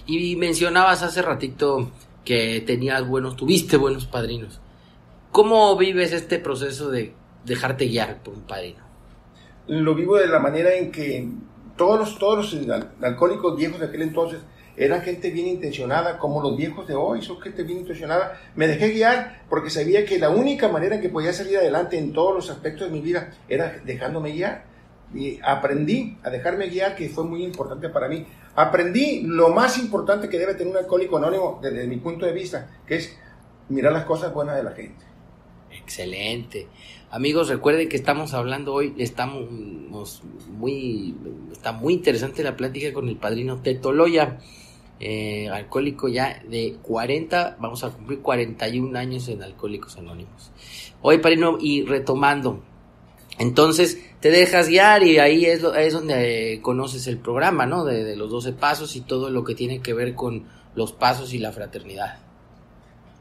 Y 0.06 0.36
mencionabas 0.36 1.04
hace 1.04 1.22
ratito 1.22 1.92
que 2.24 2.62
tenías 2.66 3.06
buenos, 3.08 3.36
tuviste 3.36 3.78
buenos 3.78 4.06
padrinos. 4.06 4.60
¿Cómo 5.32 5.76
vives 5.78 6.14
este 6.14 6.38
proceso 6.38 6.90
de 6.92 7.14
dejarte 7.46 7.88
guiar 7.88 8.22
por 8.24 8.34
un 8.34 8.42
padrino? 8.42 8.84
Lo 9.68 9.96
vivo 9.96 10.18
de 10.18 10.28
la 10.28 10.40
manera 10.40 10.74
en 10.74 10.92
que 10.92 11.28
todos 11.78 12.00
los, 12.00 12.20
todos 12.20 12.54
los 12.54 12.86
alcohólicos 13.02 13.56
viejos 13.56 13.80
de 13.80 13.88
aquel 13.88 14.02
entonces 14.02 14.40
eran 14.76 15.02
gente 15.02 15.30
bien 15.30 15.48
intencionada, 15.48 16.18
como 16.18 16.42
los 16.42 16.58
viejos 16.58 16.88
de 16.88 16.96
hoy, 16.96 17.22
son 17.22 17.40
gente 17.42 17.64
bien 17.64 17.80
intencionada. 17.80 18.40
Me 18.56 18.68
dejé 18.68 18.90
guiar 18.90 19.44
porque 19.48 19.70
sabía 19.70 20.04
que 20.04 20.18
la 20.18 20.30
única 20.30 20.68
manera 20.68 20.96
en 20.96 21.02
que 21.02 21.10
podía 21.10 21.32
salir 21.32 21.58
adelante 21.58 21.98
en 21.98 22.12
todos 22.12 22.34
los 22.34 22.50
aspectos 22.50 22.88
de 22.88 22.94
mi 22.94 23.02
vida 23.02 23.32
era 23.48 23.80
dejándome 23.86 24.32
guiar. 24.32 24.66
Y 25.14 25.40
aprendí 25.44 26.18
a 26.24 26.32
dejarme 26.32 26.70
guiar, 26.70 26.96
que 26.96 27.08
fue 27.08 27.24
muy 27.24 27.44
importante 27.44 27.90
para 27.90 28.08
mí. 28.08 28.26
Aprendí 28.56 29.22
lo 29.24 29.50
más 29.50 29.78
importante 29.78 30.28
que 30.28 30.40
debe 30.40 30.56
tener 30.56 30.72
un 30.72 30.78
alcohólico 30.78 31.18
anónimo 31.18 31.60
desde 31.62 31.86
mi 31.86 31.98
punto 31.98 32.26
de 32.26 32.32
vista, 32.32 32.68
que 32.88 32.96
es 32.96 33.16
mirar 33.70 33.94
las 33.94 34.06
cosas 34.06 34.34
buenas 34.34 34.56
de 34.56 34.64
la 34.64 34.72
gente. 34.72 35.06
Excelente. 35.72 36.68
Amigos, 37.14 37.48
recuerden 37.48 37.90
que 37.90 37.96
estamos 37.96 38.34
hablando 38.34 38.74
hoy, 38.74 38.96
estamos 38.98 39.48
muy, 40.50 41.16
está 41.52 41.72
muy 41.72 41.94
interesante 41.94 42.42
la 42.42 42.58
plática 42.58 42.92
con 42.92 43.08
el 43.08 43.18
padrino 43.18 43.62
Teto 43.62 43.92
Loya, 43.92 44.40
eh, 45.00 45.48
alcohólico 45.48 46.08
ya 46.08 46.42
de 46.50 46.78
40, 46.82 47.58
vamos 47.60 47.84
a 47.84 47.92
cumplir 47.92 48.22
41 48.22 48.98
años 48.98 49.28
en 49.28 49.44
Alcohólicos 49.44 49.96
Anónimos. 49.96 50.52
Hoy, 51.04 51.20
padrino, 51.20 51.60
y 51.62 51.84
retomando, 51.86 52.64
entonces 53.38 54.04
te 54.20 54.32
dejas 54.32 54.68
guiar 54.68 55.04
y 55.04 55.20
ahí 55.20 55.46
es, 55.46 55.64
es 55.64 55.94
donde 55.94 56.62
conoces 56.64 57.06
el 57.06 57.20
programa, 57.20 57.68
¿no? 57.68 57.86
De, 57.86 58.04
de 58.04 58.16
los 58.16 58.32
12 58.32 58.54
pasos 58.54 58.96
y 58.96 59.02
todo 59.02 59.30
lo 59.30 59.44
que 59.44 59.54
tiene 59.54 59.84
que 59.84 59.94
ver 59.94 60.16
con 60.16 60.48
los 60.74 60.94
pasos 60.94 61.32
y 61.36 61.38
la 61.38 61.52
fraternidad. 61.52 62.33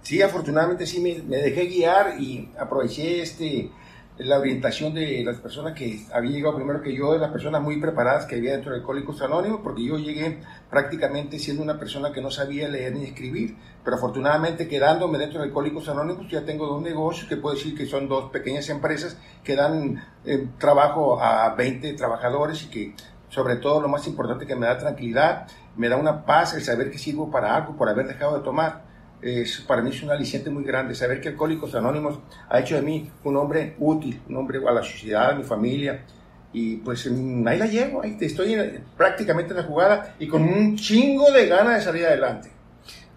Sí, 0.03 0.21
afortunadamente 0.21 0.85
sí 0.85 1.01
me, 1.01 1.37
dejé 1.37 1.67
guiar 1.67 2.21
y 2.21 2.51
aproveché 2.59 3.23
este, 3.23 3.71
la 4.19 4.41
orientación 4.41 4.93
de 4.95 5.23
las 5.25 5.37
personas 5.37 5.75
que 5.75 6.05
habían 6.13 6.35
llegado 6.35 6.57
primero 6.57 6.83
que 6.83 6.93
yo, 6.93 7.13
de 7.13 7.21
las 7.21 7.31
personas 7.31 7.63
muy 7.63 7.81
preparadas 7.81 8.27
que 8.27 8.35
había 8.35 8.53
dentro 8.53 8.73
de 8.73 8.79
Alcohólicos 8.79 9.23
Anónimos, 9.23 9.61
porque 9.63 9.85
yo 9.85 9.99
llegué 9.99 10.41
prácticamente 10.69 11.39
siendo 11.39 11.63
una 11.63 11.79
persona 11.79 12.13
que 12.13 12.21
no 12.21 12.33
sabía 12.33 12.69
leer 12.69 12.95
ni 12.95 13.05
escribir, 13.05 13.57
pero 13.85 13.97
afortunadamente 13.97 14.67
quedándome 14.67 15.19
dentro 15.19 15.39
de 15.39 15.47
Alcohólicos 15.47 15.89
Anónimos 15.89 16.29
ya 16.29 16.45
tengo 16.45 16.67
dos 16.67 16.83
negocios 16.83 17.29
que 17.29 17.37
puedo 17.37 17.55
decir 17.55 17.77
que 17.77 17.87
son 17.87 18.09
dos 18.09 18.31
pequeñas 18.33 18.69
empresas 18.71 19.17
que 19.45 19.55
dan 19.55 20.05
eh, 20.25 20.49
trabajo 20.59 21.23
a 21.23 21.55
20 21.55 21.93
trabajadores 21.93 22.65
y 22.65 22.67
que 22.71 22.95
sobre 23.29 23.57
todo 23.57 23.81
lo 23.81 23.89
más 23.89 24.07
importante 24.09 24.47
que 24.47 24.57
me 24.57 24.67
da 24.67 24.77
tranquilidad, 24.77 25.47
me 25.77 25.89
da 25.89 25.97
una 25.97 26.27
paz 26.27 26.55
el 26.55 26.63
saber 26.63 26.91
que 26.91 26.99
sirvo 26.99 27.31
para 27.31 27.55
algo 27.55 27.77
por 27.77 27.89
haber 27.89 28.09
dejado 28.09 28.37
de 28.37 28.45
tomar 28.45 28.92
es, 29.23 29.61
para 29.61 29.83
mí 29.83 29.91
es 29.91 30.03
un 30.03 30.11
aliciente 30.11 30.51
muy 30.51 30.65
grande 30.65 30.95
saber 30.95 31.21
que 31.21 31.29
Alcohólicos 31.29 31.75
Anónimos 31.75 32.19
ha 32.49 32.59
hecho 32.59 32.75
de 32.75 32.83
mí 32.83 33.09
un 33.25 33.37
hombre 33.37 33.77
útil, 33.79 34.21
un 34.29 34.37
hombre 34.37 34.61
a 34.67 34.73
la 34.73 34.83
sociedad, 34.83 35.31
a 35.31 35.35
mi 35.35 35.45
familia. 35.45 36.05
Y 36.53 36.77
pues 36.77 37.07
ahí 37.07 37.59
la 37.59 37.67
llevo, 37.67 38.03
ahí 38.03 38.17
estoy 38.21 38.55
prácticamente 38.97 39.53
en 39.53 39.57
la 39.57 39.63
jugada 39.63 40.17
y 40.19 40.27
con 40.27 40.43
un 40.43 40.77
chingo 40.77 41.31
de 41.31 41.47
ganas 41.47 41.77
de 41.77 41.83
salir 41.83 42.05
adelante. 42.05 42.51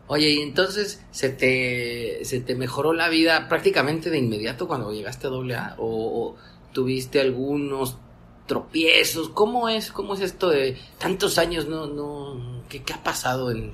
Oye, 0.08 0.30
y 0.30 0.42
entonces 0.42 1.04
se 1.12 1.30
te, 1.30 2.24
se 2.24 2.40
te 2.40 2.56
mejoró 2.56 2.94
la 2.94 3.10
vida 3.10 3.50
prácticamente 3.50 4.10
de 4.10 4.20
inmediato 4.20 4.68
cuando 4.68 4.94
llegaste 4.94 5.28
a 5.28 5.32
AA 5.32 5.76
o, 5.80 6.36
tuviste 6.72 7.20
algunos 7.20 7.98
tropiezos. 8.46 9.30
¿Cómo 9.30 9.68
es, 9.68 9.92
cómo 9.92 10.14
es 10.14 10.22
esto 10.22 10.50
de 10.50 10.78
tantos 11.00 11.38
años? 11.38 11.68
No, 11.68 11.88
no, 11.88 12.64
¿qué, 12.70 12.84
qué 12.84 12.94
ha 12.94 13.04
pasado 13.04 13.50
en, 13.52 13.72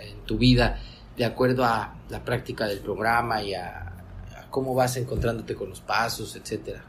en 0.00 0.20
tu 0.24 0.38
vida? 0.38 0.80
De 1.16 1.24
acuerdo 1.24 1.64
a 1.64 1.94
la 2.08 2.24
práctica 2.24 2.66
del 2.66 2.80
programa 2.80 3.42
y 3.42 3.54
a, 3.54 3.80
cómo 4.50 4.74
vas 4.74 4.96
encontrándote 4.96 5.54
con 5.54 5.68
los 5.68 5.80
pasos, 5.80 6.36
etcétera? 6.36 6.84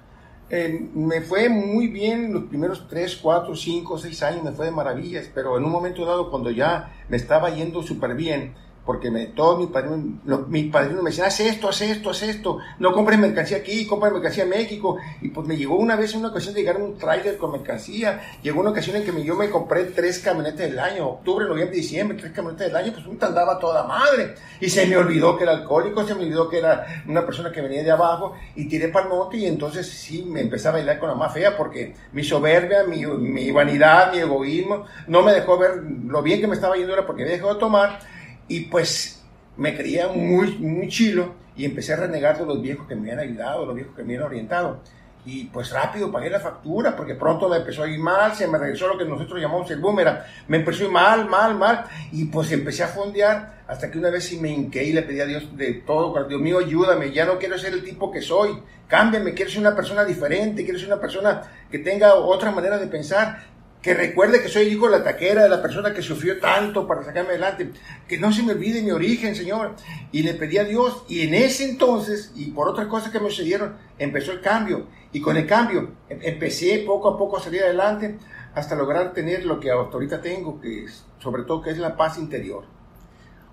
Me 0.94 1.22
fue 1.22 1.50
muy 1.50 1.88
bien 1.88 2.32
los 2.32 2.44
primeros 2.44 2.88
3, 2.88 3.16
4, 3.16 3.56
5, 3.56 3.98
6 3.98 4.24
años, 4.24 4.44
me 4.44 4.52
fue 4.52 4.68
de 4.68 4.72
maravillas, 4.72 5.30
pero 5.34 5.58
en 5.58 5.64
un 5.64 5.72
momento 5.72 6.06
dado 6.06 6.30
cuando 6.30 6.52
ya 6.52 6.94
me 7.10 7.18
estaba 7.18 7.50
yendo 7.50 7.82
súper 7.82 8.14
bien, 8.14 8.54
porque 8.86 9.10
me, 9.10 9.28
todos 9.28 9.58
mis 9.60 9.70
padrinos, 9.70 10.48
mis 10.48 10.72
padrinos 10.72 11.02
me 11.04 11.10
decían, 11.10 11.28
haz 11.28 11.40
esto, 11.40 11.70
haz 11.70 11.82
esto, 11.82 12.12
haz 12.12 12.22
esto, 12.22 12.60
no 12.80 12.94
compres 12.94 13.18
mercancía 13.18 13.58
aquí, 13.58 13.88
compra 13.88 14.12
mercancía 14.12 14.44
en 14.44 14.50
México, 14.50 14.98
y 15.22 15.30
pues 15.30 15.48
me 15.48 15.58
llegó 15.58 15.76
una 15.76 15.96
vez 15.96 16.14
una 16.14 16.30
ocasión 16.30 16.54
de 16.54 16.62
llegar 16.62 16.78
un 16.78 16.98
trailer 16.98 17.38
con 17.38 17.52
mercancía, 17.52 18.22
llegó 18.44 18.62
una 18.62 18.70
ocasión 18.70 18.98
en 18.98 19.04
que 19.04 19.24
yo 19.24 19.36
me 19.36 19.50
compré 19.50 19.86
tres 19.86 20.20
camionetas 20.20 20.60
del 20.70 20.78
año, 20.78 21.08
octubre, 21.08 21.46
noviembre, 21.46 21.76
diciembre, 21.76 22.18
tres 22.20 22.32
camionetas 22.32 22.68
del 22.68 22.76
año, 22.76 22.94
pues 22.94 23.06
un 23.08 23.18
andaba 23.22 23.58
toda 23.58 23.84
madre, 23.88 24.36
y 24.60 24.70
se 24.70 24.86
me 24.86 24.98
olvidó 24.98 25.36
que 25.36 25.44
era 25.44 25.54
alcohólico, 25.54 26.06
se 26.06 26.14
me 26.14 26.24
olvidó 26.24 26.48
que 26.48 26.60
era 26.60 27.04
una 27.08 27.26
persona 27.26 27.52
que 27.52 27.62
venía 27.62 27.82
de 27.82 27.92
abajo, 27.92 28.34
y 28.56 28.68
tiré 28.68 28.90
para 28.90 29.08
el 29.08 29.12
monte, 29.12 29.38
y 29.38 29.46
entonces 29.48 29.90
sí, 29.90 30.24
me 30.24 30.42
empecé 30.42 30.68
a 30.68 30.72
bailar 30.72 31.00
con 31.00 31.10
la 31.10 31.16
más 31.16 31.34
fea, 31.34 31.58
porque 31.58 31.96
mi 32.12 32.24
soberbia, 32.24 32.84
mi, 32.84 33.04
mi 33.06 33.50
vanidad, 33.52 34.12
mi 34.12 34.20
egoísmo, 34.20 34.86
no 35.08 35.24
me 35.24 35.34
dejó 35.34 35.58
ver 35.58 35.82
lo 36.06 36.22
bien 36.22 36.40
que 36.40 36.48
me 36.48 36.54
estaba 36.56 36.76
yendo 36.76 36.94
era 36.94 37.06
porque 37.06 37.24
había 37.24 37.36
dejado 37.36 37.56
de 37.56 37.60
tomar, 37.60 38.00
y 38.48 38.62
pues 38.62 39.24
me 39.58 39.76
creía 39.76 40.08
muy, 40.10 40.58
muy 40.58 40.88
chilo 40.90 41.34
y 41.56 41.66
empecé 41.66 41.94
a 41.94 41.98
renegar 41.98 42.38
de 42.38 42.46
los 42.46 42.62
viejos 42.62 42.88
que 42.88 42.96
me 42.96 43.12
habían 43.12 43.30
ayudado, 43.30 43.66
los 43.66 43.76
viejos 43.76 43.96
que 43.96 44.04
me 44.04 44.16
habían 44.16 44.24
orientado. 44.24 44.82
Y 45.28 45.46
pues 45.46 45.72
rápido 45.72 46.12
pagué 46.12 46.30
la 46.30 46.40
factura 46.40 46.96
porque 46.96 47.16
pronto 47.16 47.50
me 47.50 47.58
empezó 47.58 47.82
a 47.82 47.88
ir 47.88 48.00
mal, 48.00 48.36
se 48.36 48.48
me 48.48 48.60
regresó 48.60 48.88
lo 48.88 48.98
que 48.98 49.06
nosotros 49.06 49.42
llamamos 49.42 49.72
el 49.72 49.80
boomerang. 49.80 50.20
Me 50.48 50.58
empezó 50.58 50.84
a 50.84 50.86
ir 50.86 50.92
mal, 50.92 51.28
mal, 51.28 51.56
mal. 51.56 51.86
Y 52.12 52.26
pues 52.26 52.52
empecé 52.52 52.84
a 52.84 52.90
fondear 52.90 53.64
hasta 53.68 53.90
que 53.90 53.98
una 53.98 54.12
vez 54.12 54.26
sí 54.26 54.40
me 54.40 54.50
hinqué 54.50 54.84
y 54.84 54.94
le 54.94 55.02
pedí 55.02 55.22
a 55.22 55.26
Dios 55.26 55.58
de 55.58 55.74
todo. 55.86 56.24
Dios 56.26 56.40
mío, 56.40 56.60
ayúdame, 56.60 57.12
ya 57.12 57.26
no 57.26 57.40
quiero 57.40 57.58
ser 57.58 57.74
el 57.74 57.84
tipo 57.84 58.12
que 58.12 58.22
soy. 58.22 58.60
Cámbiame, 58.88 59.34
quiero 59.34 59.50
ser 59.50 59.62
una 59.62 59.76
persona 59.76 60.06
diferente, 60.06 60.64
quiero 60.64 60.78
ser 60.78 60.90
una 60.90 61.02
persona 61.02 61.42
que 61.72 61.80
tenga 61.80 62.14
otra 62.14 62.52
manera 62.52 62.78
de 62.78 62.86
pensar 62.86 63.55
que 63.86 63.94
recuerde 63.94 64.42
que 64.42 64.50
soy 64.50 64.64
hijo 64.64 64.88
de 64.90 64.98
la 64.98 65.04
taquera, 65.04 65.44
de 65.44 65.50
la 65.50 65.62
persona 65.62 65.94
que 65.94 66.02
sufrió 66.02 66.40
tanto 66.40 66.88
para 66.88 67.04
sacarme 67.04 67.30
adelante, 67.30 67.70
que 68.08 68.18
no 68.18 68.34
se 68.34 68.42
me 68.42 68.54
olvide 68.54 68.82
mi 68.82 68.90
origen, 68.90 69.36
Señor. 69.36 69.76
Y 70.12 70.24
le 70.24 70.34
pedí 70.34 70.58
a 70.58 70.64
Dios, 70.64 71.04
y 71.08 71.22
en 71.22 71.36
ese 71.36 71.70
entonces, 71.70 72.32
y 72.36 72.46
por 72.46 72.68
otras 72.68 72.88
cosas 72.88 73.12
que 73.12 73.20
me 73.20 73.30
sucedieron, 73.30 73.76
empezó 74.00 74.32
el 74.32 74.42
cambio. 74.42 74.88
Y 75.14 75.22
con 75.22 75.38
el 75.38 75.46
cambio, 75.46 75.92
em, 76.10 76.18
empecé 76.24 76.80
poco 76.80 77.10
a 77.10 77.16
poco 77.16 77.38
a 77.38 77.42
salir 77.42 77.62
adelante 77.62 78.18
hasta 78.56 78.76
lograr 78.76 79.14
tener 79.14 79.46
lo 79.46 79.60
que 79.60 79.70
hasta 79.70 79.94
ahorita 79.94 80.20
tengo, 80.20 80.60
que 80.60 80.86
es, 80.86 81.06
sobre 81.20 81.44
todo, 81.44 81.62
que 81.62 81.70
es 81.70 81.78
la 81.78 81.96
paz 81.96 82.18
interior. 82.18 82.64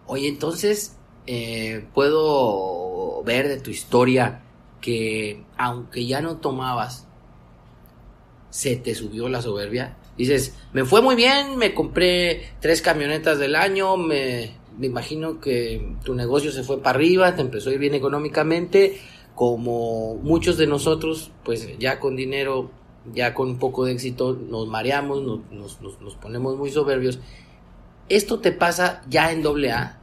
Oye, 0.07 0.29
entonces, 0.29 0.97
eh, 1.27 1.87
puedo 1.93 3.23
ver 3.23 3.49
de 3.49 3.61
tu 3.61 3.69
historia 3.69 4.41
que 4.81 5.45
aunque 5.59 6.07
ya 6.07 6.23
no 6.23 6.39
tomabas, 6.39 7.07
se 8.49 8.77
te 8.77 8.95
subió 8.95 9.29
la 9.29 9.43
soberbia 9.43 9.99
Dices, 10.17 10.55
me 10.73 10.85
fue 10.85 11.01
muy 11.01 11.15
bien, 11.17 11.57
me 11.57 11.73
compré 11.73 12.51
tres 12.61 12.83
camionetas 12.83 13.39
del 13.39 13.57
año, 13.57 13.97
me, 13.97 14.53
me 14.79 14.87
imagino 14.87 15.41
que 15.41 15.97
tu 16.05 16.15
negocio 16.15 16.53
se 16.53 16.63
fue 16.63 16.83
para 16.83 16.97
arriba, 16.97 17.35
te 17.35 17.41
empezó 17.41 17.71
a 17.71 17.73
ir 17.73 17.79
bien 17.79 17.95
económicamente, 17.95 19.01
como 19.35 20.17
muchos 20.17 20.59
de 20.59 20.67
nosotros, 20.67 21.31
pues 21.45 21.79
ya 21.79 21.99
con 21.99 22.17
dinero, 22.17 22.71
ya 23.15 23.33
con 23.33 23.49
un 23.49 23.59
poco 23.59 23.87
de 23.87 23.93
éxito, 23.93 24.35
nos 24.35 24.69
mareamos, 24.69 25.23
nos, 25.23 25.81
nos, 25.81 26.15
ponemos 26.17 26.59
muy 26.59 26.71
soberbios. 26.71 27.19
¿Esto 28.11 28.41
te 28.41 28.53
pasa 28.53 29.03
ya 29.09 29.33
en 29.33 29.43
doble 29.43 29.73
A? 29.73 29.99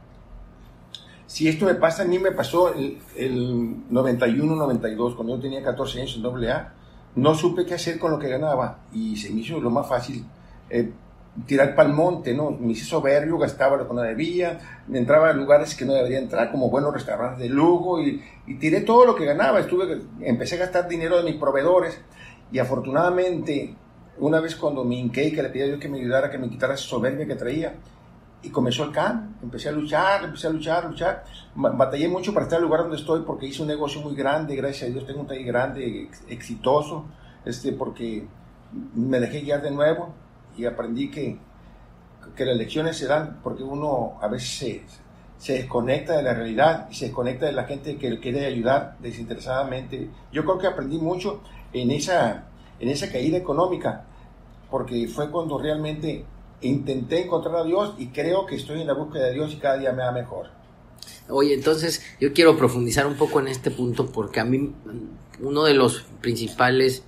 Si 1.26 1.46
esto 1.46 1.66
me 1.66 1.76
pasa, 1.76 2.02
a 2.02 2.06
mí 2.06 2.18
me 2.18 2.32
pasó 2.32 2.74
el, 2.74 2.98
el 3.16 3.88
91-92, 3.92 5.14
cuando 5.14 5.36
yo 5.36 5.40
tenía 5.40 5.62
14 5.62 6.00
años 6.00 6.16
en 6.16 6.22
doble 6.22 6.50
A 6.50 6.74
no 7.16 7.34
supe 7.34 7.66
qué 7.66 7.74
hacer 7.74 7.98
con 7.98 8.10
lo 8.10 8.18
que 8.18 8.28
ganaba 8.28 8.78
y 8.92 9.16
se 9.16 9.30
me 9.30 9.40
hizo 9.40 9.60
lo 9.60 9.70
más 9.70 9.88
fácil 9.88 10.24
eh, 10.68 10.90
tirar 11.46 11.74
para 11.74 11.88
el 11.88 11.94
monte, 11.94 12.34
¿no? 12.34 12.50
Me 12.50 12.72
hice 12.72 12.84
soberbio, 12.84 13.38
gastaba 13.38 13.76
lo 13.76 13.88
que 13.88 13.94
no 13.94 14.02
debía, 14.02 14.58
entraba 14.92 15.30
a 15.30 15.32
lugares 15.32 15.74
que 15.74 15.84
no 15.84 15.92
debería 15.94 16.18
entrar, 16.18 16.50
como 16.50 16.70
buenos 16.70 16.92
restaurantes 16.92 17.38
de 17.40 17.48
lujo 17.48 18.00
y, 18.00 18.22
tiré 18.58 18.80
todo 18.80 19.06
lo 19.06 19.14
que 19.14 19.24
ganaba. 19.24 19.60
Estuve, 19.60 20.02
empecé 20.20 20.56
a 20.56 20.60
gastar 20.60 20.88
dinero 20.88 21.16
de 21.18 21.24
mis 21.30 21.40
proveedores 21.40 22.00
y 22.50 22.58
afortunadamente 22.58 23.74
una 24.18 24.40
vez 24.40 24.56
cuando 24.56 24.84
me 24.84 24.96
hinqué 24.96 25.32
que 25.32 25.42
le 25.42 25.48
pedí 25.48 25.62
a 25.62 25.66
Dios 25.66 25.80
que 25.80 25.88
me 25.88 25.98
ayudara, 25.98 26.30
que 26.30 26.38
me 26.38 26.50
quitara 26.50 26.74
esa 26.74 26.84
soberbia 26.84 27.26
que 27.26 27.36
traía, 27.36 27.74
y 28.42 28.50
comenzó 28.50 28.84
el 28.84 28.92
cambio. 28.92 29.36
Empecé 29.42 29.68
a 29.68 29.72
luchar, 29.72 30.24
empecé 30.24 30.46
a 30.46 30.50
luchar, 30.50 30.84
luchar. 30.86 31.24
Batallé 31.54 32.08
mucho 32.08 32.32
para 32.32 32.44
estar 32.44 32.58
en 32.58 32.64
el 32.64 32.68
lugar 32.68 32.82
donde 32.82 32.96
estoy 32.96 33.22
porque 33.22 33.46
hice 33.46 33.62
un 33.62 33.68
negocio 33.68 34.00
muy 34.00 34.14
grande, 34.14 34.56
gracias 34.56 34.88
a 34.88 34.92
Dios 34.92 35.06
tengo 35.06 35.20
un 35.20 35.26
taller 35.26 35.44
grande, 35.44 36.08
exitoso, 36.28 37.06
este, 37.44 37.72
porque 37.72 38.26
me 38.94 39.20
dejé 39.20 39.40
guiar 39.40 39.62
de 39.62 39.70
nuevo 39.70 40.14
y 40.56 40.64
aprendí 40.64 41.10
que, 41.10 41.38
que 42.34 42.44
las 42.44 42.56
lecciones 42.56 42.96
se 42.96 43.06
dan 43.06 43.40
porque 43.42 43.62
uno 43.62 44.18
a 44.20 44.28
veces 44.28 44.48
se, 44.48 44.82
se 45.36 45.54
desconecta 45.54 46.16
de 46.16 46.22
la 46.22 46.34
realidad 46.34 46.88
y 46.90 46.94
se 46.94 47.06
desconecta 47.06 47.46
de 47.46 47.52
la 47.52 47.64
gente 47.64 47.96
que 47.96 48.10
le 48.10 48.20
quiere 48.20 48.46
ayudar 48.46 48.96
desinteresadamente. 49.00 50.10
Yo 50.32 50.44
creo 50.44 50.58
que 50.58 50.66
aprendí 50.66 50.98
mucho 50.98 51.40
en 51.72 51.90
esa, 51.90 52.44
en 52.78 52.88
esa 52.88 53.10
caída 53.10 53.38
económica 53.38 54.04
porque 54.70 55.08
fue 55.08 55.30
cuando 55.30 55.58
realmente 55.58 56.24
intenté 56.62 57.24
encontrar 57.24 57.56
a 57.56 57.64
Dios 57.64 57.94
y 57.98 58.08
creo 58.08 58.46
que 58.46 58.56
estoy 58.56 58.80
en 58.80 58.86
la 58.86 58.94
búsqueda 58.94 59.26
de 59.26 59.34
Dios 59.34 59.52
y 59.52 59.56
cada 59.56 59.78
día 59.78 59.92
me 59.92 60.02
da 60.02 60.12
mejor. 60.12 60.48
Oye, 61.28 61.54
entonces 61.54 62.02
yo 62.20 62.32
quiero 62.32 62.56
profundizar 62.56 63.06
un 63.06 63.14
poco 63.14 63.40
en 63.40 63.48
este 63.48 63.70
punto 63.70 64.06
porque 64.06 64.40
a 64.40 64.44
mí 64.44 64.72
uno 65.40 65.64
de 65.64 65.74
los 65.74 66.02
principales 66.20 67.04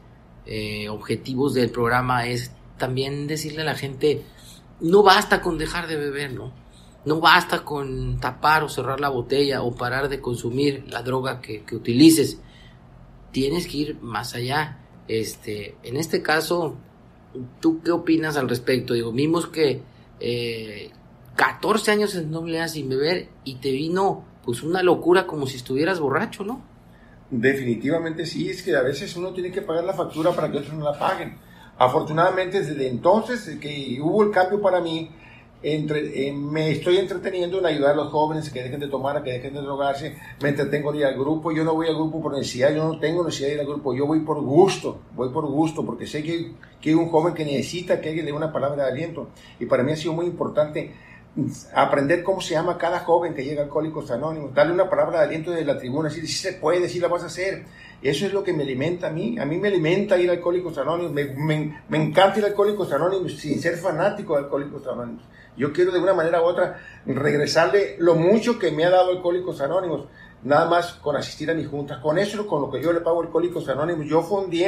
eh, 0.47 0.89
objetivos 0.89 1.55
del 1.55 1.71
programa 1.71 2.27
es 2.27 2.53
también 2.79 3.27
decirle 3.27 3.63
a 3.63 3.67
la 3.67 3.75
gente, 3.75 4.23
no 4.81 5.03
basta 5.03 5.41
con 5.41 5.59
dejar 5.59 5.87
de 5.87 5.97
beber, 5.97 6.33
¿no? 6.33 6.53
No 7.05 7.21
basta 7.21 7.65
con 7.65 8.19
tapar 8.21 8.63
o 8.63 8.69
cerrar 8.69 9.01
la 9.01 9.09
botella 9.09 9.63
o 9.63 9.75
parar 9.75 10.09
de 10.09 10.21
consumir 10.21 10.85
la 10.89 11.03
droga 11.03 11.41
que, 11.41 11.65
que 11.65 11.77
utilices. 11.77 12.39
Tienes 13.33 13.67
que 13.67 13.77
ir 13.77 14.01
más 14.01 14.35
allá. 14.35 14.79
Este, 15.09 15.77
en 15.83 15.97
este 15.97 16.23
caso, 16.23 16.77
¿Tú 17.61 17.83
qué 17.83 17.91
opinas 17.91 18.37
al 18.37 18.49
respecto? 18.49 18.95
Digo, 18.95 19.13
vimos 19.13 19.47
que 19.47 19.83
14 21.37 21.91
eh, 21.91 21.95
años 21.95 22.15
en 22.15 22.31
doble 22.31 22.69
sin 22.69 22.89
beber 22.89 23.29
y 23.45 23.57
te 23.57 23.71
vino 23.71 24.25
pues 24.45 24.63
una 24.63 24.83
locura 24.83 25.27
como 25.27 25.47
si 25.47 25.57
estuvieras 25.57 26.01
borracho, 26.01 26.45
¿no? 26.45 26.63
Definitivamente 27.31 28.27
sí, 28.27 28.51
es 28.51 28.63
que 28.63 28.77
a 28.77 28.83
veces 28.83 29.17
uno 29.17 29.33
tiene 29.33 29.51
que 29.51 29.63
pagar 29.63 29.85
la 29.85 29.95
factura 29.95 30.33
para 30.33 30.51
que 30.51 30.59
otros 30.59 30.75
no 30.75 30.85
la 30.85 30.99
paguen. 30.99 31.39
Afortunadamente 31.79 32.61
desde 32.61 32.89
entonces 32.89 33.59
que 33.59 33.99
hubo 34.03 34.23
el 34.23 34.31
cambio 34.31 34.61
para 34.61 34.81
mí, 34.81 35.11
entre, 35.63 36.33
me 36.33 36.71
estoy 36.71 36.99
entreteniendo 36.99 37.59
en 37.59 37.67
ayudar 37.67 37.93
a 37.93 37.97
los 37.97 38.09
jóvenes 38.09 38.51
que 38.51 38.63
dejen 38.63 38.81
de 38.81 38.89
tomar, 38.89 39.23
que 39.23 39.33
dejen 39.33 39.55
de 39.55 39.61
drogarse, 39.61 40.17
me 40.41 40.51
entretengo 40.51 40.93
en 40.93 41.01
ir 41.01 41.05
al 41.07 41.15
grupo, 41.15 41.53
yo 41.53 41.65
no 41.65 41.75
voy 41.75 41.87
al 41.87 41.95
grupo 41.95 42.21
por 42.21 42.33
necesidad, 42.33 42.75
yo 42.75 42.85
no 42.85 42.99
tengo 42.99 43.25
necesidad 43.25 43.49
de 43.49 43.55
ir 43.55 43.61
al 43.61 43.67
grupo, 43.67 43.95
yo 43.95 44.07
voy 44.07 44.21
por 44.21 44.41
gusto, 44.41 45.03
voy 45.15 45.29
por 45.31 45.47
gusto, 45.47 45.85
porque 45.85 46.07
sé 46.07 46.23
que, 46.23 46.53
que 46.81 46.91
hay 46.91 46.95
un 46.95 47.09
joven 47.09 47.35
que 47.35 47.45
necesita 47.45 48.01
que 48.01 48.09
alguien 48.09 48.27
le 48.27 48.33
dé 48.33 48.37
una 48.37 48.53
palabra 48.53 48.85
de 48.85 48.91
aliento, 48.91 49.29
y 49.61 49.67
para 49.67 49.83
mí 49.83 49.93
ha 49.93 49.97
sido 49.97 50.13
muy 50.13 50.27
importante 50.27 50.93
aprender 51.75 52.23
cómo 52.23 52.41
se 52.41 52.55
llama 52.55 52.77
cada 52.77 53.01
joven 53.01 53.35
que 53.35 53.45
llega 53.45 53.63
a 53.63 53.65
Alcohólicos 53.65 54.11
Anónimos, 54.11 54.53
darle 54.53 54.75
una 54.75 54.91
palabra 54.91 55.21
de 55.21 55.27
aliento 55.27 55.51
desde 55.51 55.65
la 55.65 55.79
tribuna, 55.79 56.09
decir, 56.09 56.27
si 56.27 56.35
se 56.35 56.53
puede, 56.55 56.89
si 56.89 57.01
la 57.01 57.09
vas 57.09 57.23
a 57.23 57.27
hacer. 57.27 57.65
Eso 58.03 58.27
es 58.27 58.33
lo 58.33 58.43
que 58.43 58.53
me 58.53 58.65
alimenta 58.65 59.09
a 59.09 59.11
mí. 59.11 59.39
A 59.39 59.45
mí 59.45 59.59
me 59.59 59.69
alimenta 59.69 60.19
ir 60.19 60.29
a 60.29 60.33
Alcohólicos 60.33 60.77
Anónimos. 60.79 61.13
Me, 61.13 61.25
me, 61.27 61.83
me 61.89 62.03
encanta 62.03 62.41
ir 62.41 62.45
Alcohólicos 62.45 62.93
Anónimos 62.93 63.39
sin 63.39 63.61
ser 63.61 63.77
fanático 63.77 64.35
de 64.35 64.41
Alcohólicos 64.41 64.87
Anónimos. 64.87 65.23
Yo 65.57 65.73
quiero 65.73 65.93
de 65.93 66.01
una 66.01 66.15
manera 66.15 66.43
u 66.43 66.45
otra 66.45 66.81
regresarle 67.07 67.97
lo 67.99 68.15
mucho 68.15 68.59
que 68.59 68.73
me 68.73 68.85
ha 68.85 68.91
dado 68.91 69.11
Alcohólicos 69.11 69.61
Anónimos 69.61 70.07
nada 70.45 70.69
más 70.69 70.95
con 70.95 71.17
asistir 71.17 71.51
a 71.51 71.55
mis 71.55 71.69
juntas. 71.69 71.99
Con 71.99 72.19
eso, 72.19 72.47
con 72.47 72.63
lo 72.63 72.71
que 72.71 72.83
yo 72.83 72.93
le 72.93 73.01
pago 73.01 73.21
al 73.21 73.27
Alcohólicos 73.27 73.69
Anónimos, 73.69 74.07
yo 74.07 74.23
fundí 74.23 74.65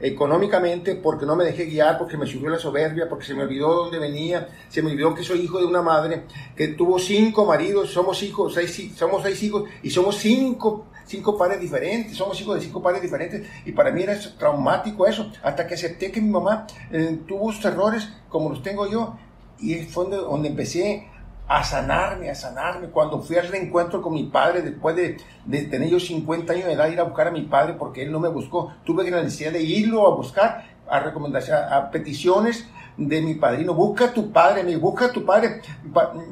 económicamente 0.00 0.96
porque 0.96 1.26
no 1.26 1.36
me 1.36 1.44
dejé 1.44 1.64
guiar, 1.64 1.98
porque 1.98 2.16
me 2.16 2.26
subió 2.26 2.48
la 2.48 2.58
soberbia, 2.58 3.08
porque 3.08 3.24
se 3.24 3.34
me 3.34 3.42
olvidó 3.42 3.74
dónde 3.74 3.98
venía, 3.98 4.48
se 4.68 4.82
me 4.82 4.90
olvidó 4.90 5.14
que 5.14 5.22
soy 5.22 5.40
hijo 5.40 5.58
de 5.58 5.66
una 5.66 5.82
madre 5.82 6.24
que 6.54 6.68
tuvo 6.68 6.98
cinco 6.98 7.44
maridos, 7.44 7.90
somos 7.90 8.22
hijos, 8.22 8.54
seis, 8.54 8.92
somos 8.96 9.22
seis 9.22 9.42
hijos 9.42 9.64
y 9.82 9.90
somos 9.90 10.16
cinco, 10.16 10.86
cinco 11.06 11.36
padres 11.36 11.60
diferentes, 11.60 12.16
somos 12.16 12.40
hijos 12.40 12.56
de 12.56 12.60
cinco 12.62 12.82
padres 12.82 13.02
diferentes 13.02 13.46
y 13.64 13.72
para 13.72 13.90
mí 13.90 14.02
era 14.02 14.18
traumático 14.38 15.06
eso, 15.06 15.30
hasta 15.42 15.66
que 15.66 15.74
acepté 15.74 16.12
que 16.12 16.20
mi 16.20 16.30
mamá 16.30 16.66
eh, 16.92 17.20
tuvo 17.26 17.52
sus 17.52 17.64
errores 17.64 18.08
como 18.28 18.50
los 18.50 18.62
tengo 18.62 18.86
yo 18.86 19.16
y 19.58 19.76
fue 19.84 20.04
donde, 20.04 20.16
donde 20.18 20.48
empecé 20.48 21.08
a 21.48 21.62
sanarme, 21.62 22.30
a 22.30 22.34
sanarme. 22.34 22.88
Cuando 22.88 23.20
fui 23.20 23.36
al 23.36 23.48
reencuentro 23.48 24.02
con 24.02 24.14
mi 24.14 24.24
padre, 24.24 24.62
después 24.62 24.96
de, 24.96 25.18
de, 25.44 25.62
tener 25.64 25.88
yo 25.88 26.00
50 26.00 26.52
años 26.52 26.66
de 26.66 26.72
edad, 26.72 26.88
ir 26.88 27.00
a 27.00 27.04
buscar 27.04 27.28
a 27.28 27.30
mi 27.30 27.42
padre 27.42 27.74
porque 27.74 28.02
él 28.02 28.10
no 28.10 28.20
me 28.20 28.28
buscó, 28.28 28.74
tuve 28.84 29.08
la 29.10 29.22
necesidad 29.22 29.52
de 29.52 29.62
irlo 29.62 30.06
a 30.06 30.16
buscar, 30.16 30.64
a 30.88 31.00
recomendación, 31.00 31.58
a 31.70 31.90
peticiones 31.90 32.68
de 32.96 33.22
mi 33.22 33.34
padrino. 33.34 33.74
Busca 33.74 34.06
a 34.06 34.12
tu 34.12 34.32
padre, 34.32 34.64
me 34.64 34.76
busca 34.76 35.06
a 35.06 35.12
tu 35.12 35.24
padre, 35.24 35.60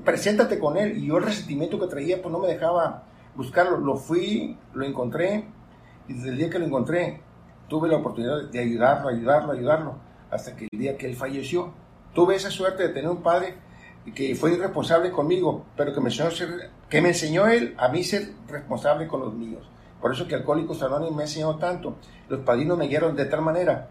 preséntate 0.05 0.59
con 0.59 0.77
él. 0.77 0.99
Y 0.99 1.07
yo 1.07 1.19
el 1.19 1.25
resentimiento 1.25 1.79
que 1.79 1.87
traía, 1.87 2.21
pues 2.21 2.33
no 2.33 2.39
me 2.39 2.49
dejaba 2.49 3.05
buscarlo. 3.37 3.79
Lo 3.79 3.97
fui, 3.97 4.57
lo 4.73 4.85
encontré, 4.85 5.45
y 6.09 6.15
desde 6.15 6.31
el 6.31 6.39
día 6.39 6.51
que 6.51 6.59
lo 6.59 6.67
encontré, 6.67 7.21
tuve 7.69 7.89
la 7.89 7.97
oportunidad 7.97 8.51
de 8.51 8.59
ayudarlo, 8.59 9.09
ayudarlo, 9.09 9.53
ayudarlo, 9.53 9.95
hasta 10.31 10.57
que 10.57 10.69
el 10.71 10.79
día 10.79 10.97
que 10.97 11.07
él 11.07 11.17
falleció. 11.17 11.73
Tuve 12.15 12.37
esa 12.37 12.51
suerte 12.51 12.85
de 12.85 12.89
tener 12.91 13.11
un 13.11 13.23
padre 13.23 13.55
que 14.13 14.35
fue 14.35 14.53
irresponsable 14.53 15.11
conmigo, 15.11 15.65
pero 15.77 15.95
que 15.95 16.01
me 16.01 16.11
enseñó, 16.11 16.31
que 16.89 17.01
me 17.01 17.09
enseñó 17.09 17.47
él 17.47 17.75
a 17.79 17.89
mí 17.89 18.05
ser 18.05 18.33
responsable 18.49 19.07
con 19.07 19.21
los 19.21 19.35
míos. 19.35 19.63
Por 20.01 20.13
eso 20.13 20.29
que 20.29 20.35
Alcohólicos 20.35 20.83
Anónimos 20.83 21.17
me 21.17 21.23
enseñó 21.23 21.57
tanto. 21.57 21.97
Los 22.29 22.41
padrinos 22.41 22.77
me 22.77 22.89
guiaron 22.89 23.17
de 23.17 23.25
tal 23.25 23.41
manera 23.41 23.89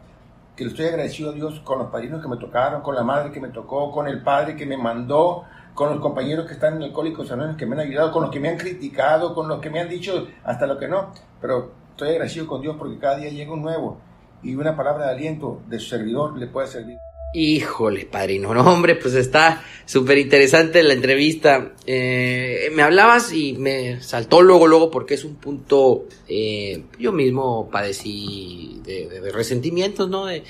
que 0.55 0.63
le 0.63 0.69
estoy 0.69 0.85
agradecido 0.85 1.31
a 1.31 1.33
Dios 1.33 1.59
con 1.61 1.79
los 1.79 1.89
padrinos 1.89 2.21
que 2.21 2.27
me 2.27 2.37
tocaron, 2.37 2.83
con 2.83 2.93
la 2.93 3.03
madre 3.03 3.31
que 3.31 3.39
me 3.39 3.49
tocó, 3.49 3.91
con 3.91 4.07
el 4.07 4.21
padre 4.21 4.55
que 4.55 4.67
me 4.67 4.77
mandó, 4.77 5.45
con 5.73 5.89
los 5.89 5.99
compañeros 5.99 6.45
que 6.45 6.53
están 6.53 6.75
en 6.75 6.83
Alcohólicos 6.83 7.31
Anónimos 7.31 7.57
que 7.57 7.65
me 7.65 7.75
han 7.75 7.87
ayudado, 7.87 8.11
con 8.11 8.21
los 8.21 8.31
que 8.31 8.39
me 8.39 8.49
han 8.49 8.57
criticado, 8.57 9.33
con 9.33 9.47
los 9.47 9.59
que 9.59 9.71
me 9.71 9.79
han 9.79 9.89
dicho 9.89 10.27
hasta 10.43 10.67
lo 10.67 10.77
que 10.77 10.87
no. 10.87 11.11
Pero 11.41 11.71
estoy 11.89 12.09
agradecido 12.09 12.45
con 12.45 12.61
Dios 12.61 12.75
porque 12.77 12.99
cada 12.99 13.17
día 13.17 13.29
llega 13.29 13.51
un 13.51 13.63
nuevo 13.63 13.97
y 14.43 14.53
una 14.53 14.75
palabra 14.75 15.07
de 15.07 15.11
aliento 15.13 15.61
de 15.67 15.79
su 15.79 15.89
servidor 15.89 16.37
le 16.37 16.45
puede 16.45 16.67
servir. 16.67 16.99
Híjole, 17.35 18.05
padrino, 18.05 18.53
no, 18.53 18.61
hombre, 18.61 18.95
pues 18.95 19.15
está 19.15 19.63
súper 19.85 20.19
interesante 20.19 20.83
la 20.83 20.93
entrevista. 20.93 21.73
Eh, 21.87 22.71
me 22.73 22.83
hablabas 22.83 23.33
y 23.33 23.53
me 23.53 24.01
saltó 24.03 24.43
luego, 24.43 24.67
luego, 24.67 24.91
porque 24.91 25.15
es 25.15 25.23
un 25.25 25.35
punto, 25.35 26.05
eh, 26.27 26.83
yo 26.99 27.11
mismo 27.11 27.71
padecí 27.71 28.79
de, 28.85 29.31
resentimientos, 29.31 30.09
¿no? 30.09 30.27
De, 30.27 30.43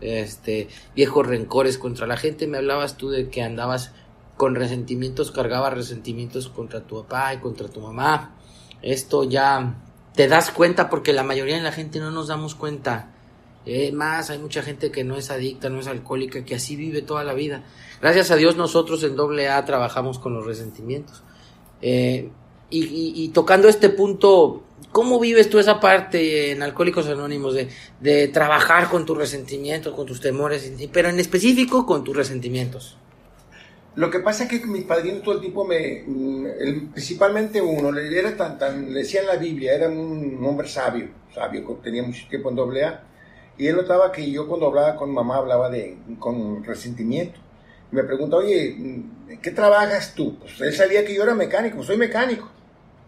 este, 0.00 0.68
viejos 0.96 1.26
rencores 1.26 1.76
contra 1.76 2.06
la 2.06 2.16
gente. 2.16 2.46
Me 2.46 2.56
hablabas 2.56 2.96
tú 2.96 3.10
de 3.10 3.28
que 3.28 3.42
andabas 3.42 3.92
con 4.38 4.54
resentimientos, 4.54 5.32
cargabas 5.32 5.74
resentimientos 5.74 6.48
contra 6.48 6.80
tu 6.80 7.02
papá 7.02 7.34
y 7.34 7.38
contra 7.38 7.68
tu 7.68 7.80
mamá. 7.80 8.34
Esto 8.80 9.24
ya 9.24 9.74
te 10.14 10.26
das 10.26 10.50
cuenta 10.50 10.88
porque 10.88 11.12
la 11.12 11.22
mayoría 11.22 11.56
de 11.56 11.62
la 11.62 11.72
gente 11.72 11.98
no 11.98 12.10
nos 12.10 12.28
damos 12.28 12.54
cuenta 12.54 13.10
eh, 13.66 13.92
más, 13.92 14.30
hay 14.30 14.38
mucha 14.38 14.62
gente 14.62 14.90
que 14.90 15.04
no 15.04 15.16
es 15.16 15.30
adicta, 15.30 15.68
no 15.68 15.80
es 15.80 15.86
alcohólica, 15.86 16.44
que 16.44 16.54
así 16.54 16.76
vive 16.76 17.02
toda 17.02 17.24
la 17.24 17.34
vida. 17.34 17.64
Gracias 18.00 18.30
a 18.30 18.36
Dios 18.36 18.56
nosotros 18.56 19.04
en 19.04 19.18
AA 19.18 19.64
trabajamos 19.64 20.18
con 20.18 20.34
los 20.34 20.46
resentimientos. 20.46 21.22
Eh, 21.82 22.30
y, 22.72 23.28
tocando 23.30 23.68
este 23.68 23.88
punto, 23.88 24.62
¿cómo 24.92 25.18
vives 25.18 25.50
tú 25.50 25.58
esa 25.58 25.80
parte 25.80 26.52
en 26.52 26.62
Alcohólicos 26.62 27.08
Anónimos 27.08 27.54
de, 27.54 27.68
de 27.98 28.28
trabajar 28.28 28.88
con 28.88 29.04
tus 29.04 29.18
resentimientos, 29.18 29.92
con 29.92 30.06
tus 30.06 30.20
temores, 30.20 30.72
pero 30.92 31.08
en 31.08 31.18
específico 31.18 31.84
con 31.84 32.04
tus 32.04 32.16
resentimientos? 32.16 32.96
Lo 33.96 34.08
que 34.08 34.20
pasa 34.20 34.44
es 34.44 34.50
que 34.50 34.66
mi 34.66 34.82
padrino 34.82 35.20
todo 35.20 35.34
el 35.34 35.40
tiempo 35.40 35.64
me, 35.64 36.04
principalmente 36.92 37.60
uno, 37.60 37.96
era 37.98 38.36
tan, 38.36 38.56
tan, 38.56 38.94
le 38.94 39.02
la 39.26 39.36
Biblia, 39.36 39.74
era 39.74 39.88
un 39.88 40.38
hombre 40.44 40.68
sabio, 40.68 41.08
sabio, 41.34 41.78
tenía 41.82 42.04
mucho 42.04 42.28
tiempo 42.28 42.50
en 42.50 42.84
AA, 42.84 43.02
y 43.60 43.66
él 43.66 43.76
notaba 43.76 44.10
que 44.10 44.30
yo 44.30 44.48
cuando 44.48 44.68
hablaba 44.68 44.96
con 44.96 45.12
mamá 45.12 45.36
hablaba 45.36 45.68
de, 45.68 45.98
con 46.18 46.64
resentimiento. 46.64 47.38
Me 47.90 48.02
pregunta, 48.04 48.36
oye, 48.36 49.04
¿qué 49.42 49.50
trabajas 49.50 50.14
tú? 50.14 50.38
Pues 50.38 50.58
él 50.62 50.72
sabía 50.72 51.04
que 51.04 51.14
yo 51.14 51.24
era 51.24 51.34
mecánico, 51.34 51.82
soy 51.82 51.98
mecánico. 51.98 52.48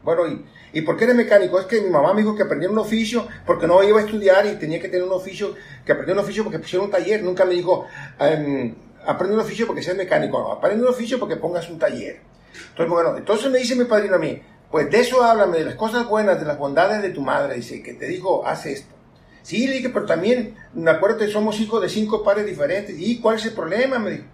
Bueno, 0.02 0.28
¿y, 0.28 0.44
¿y 0.74 0.82
por 0.82 0.98
qué 0.98 1.04
eres 1.04 1.16
mecánico? 1.16 1.58
Es 1.58 1.64
que 1.64 1.80
mi 1.80 1.88
mamá 1.88 2.12
me 2.12 2.20
dijo 2.20 2.36
que 2.36 2.42
aprendía 2.42 2.68
un 2.68 2.76
oficio 2.76 3.26
porque 3.46 3.66
no 3.66 3.82
iba 3.82 3.98
a 3.98 4.02
estudiar 4.04 4.44
y 4.44 4.56
tenía 4.56 4.78
que 4.78 4.88
tener 4.88 5.06
un 5.06 5.12
oficio, 5.12 5.54
que 5.86 5.92
aprendía 5.92 6.12
un 6.12 6.20
oficio 6.20 6.44
porque 6.44 6.58
pusieron 6.58 6.84
un 6.84 6.92
taller. 6.92 7.22
Nunca 7.22 7.46
me 7.46 7.54
dijo, 7.54 7.86
um, 8.20 8.74
aprende 9.06 9.34
un 9.34 9.40
oficio 9.40 9.66
porque 9.66 9.82
seas 9.82 9.96
mecánico. 9.96 10.38
No, 10.38 10.52
aprende 10.52 10.84
un 10.84 10.90
oficio 10.90 11.18
porque 11.18 11.36
pongas 11.36 11.70
un 11.70 11.78
taller. 11.78 12.20
Entonces, 12.68 12.92
bueno, 12.92 13.16
entonces 13.16 13.50
me 13.50 13.58
dice 13.58 13.74
mi 13.74 13.86
padrino 13.86 14.16
a 14.16 14.18
mí, 14.18 14.38
pues 14.70 14.90
de 14.90 15.00
eso 15.00 15.22
háblame, 15.22 15.60
de 15.60 15.64
las 15.64 15.76
cosas 15.76 16.06
buenas, 16.06 16.38
de 16.38 16.44
las 16.44 16.58
bondades 16.58 17.00
de 17.00 17.08
tu 17.08 17.22
madre. 17.22 17.54
Dice, 17.54 17.82
que 17.82 17.94
te 17.94 18.06
dijo, 18.06 18.46
haz 18.46 18.66
esto. 18.66 19.01
Sí, 19.42 19.66
le 19.66 19.74
dije, 19.74 19.90
pero 19.90 20.06
también, 20.06 20.54
acuérdate, 20.86 21.28
somos 21.28 21.58
hijos 21.60 21.82
de 21.82 21.88
cinco 21.88 22.22
pares 22.22 22.46
diferentes. 22.46 22.96
¿Y 22.98 23.20
cuál 23.20 23.36
es 23.36 23.46
el 23.46 23.52
problema? 23.52 23.98
Me. 23.98 24.24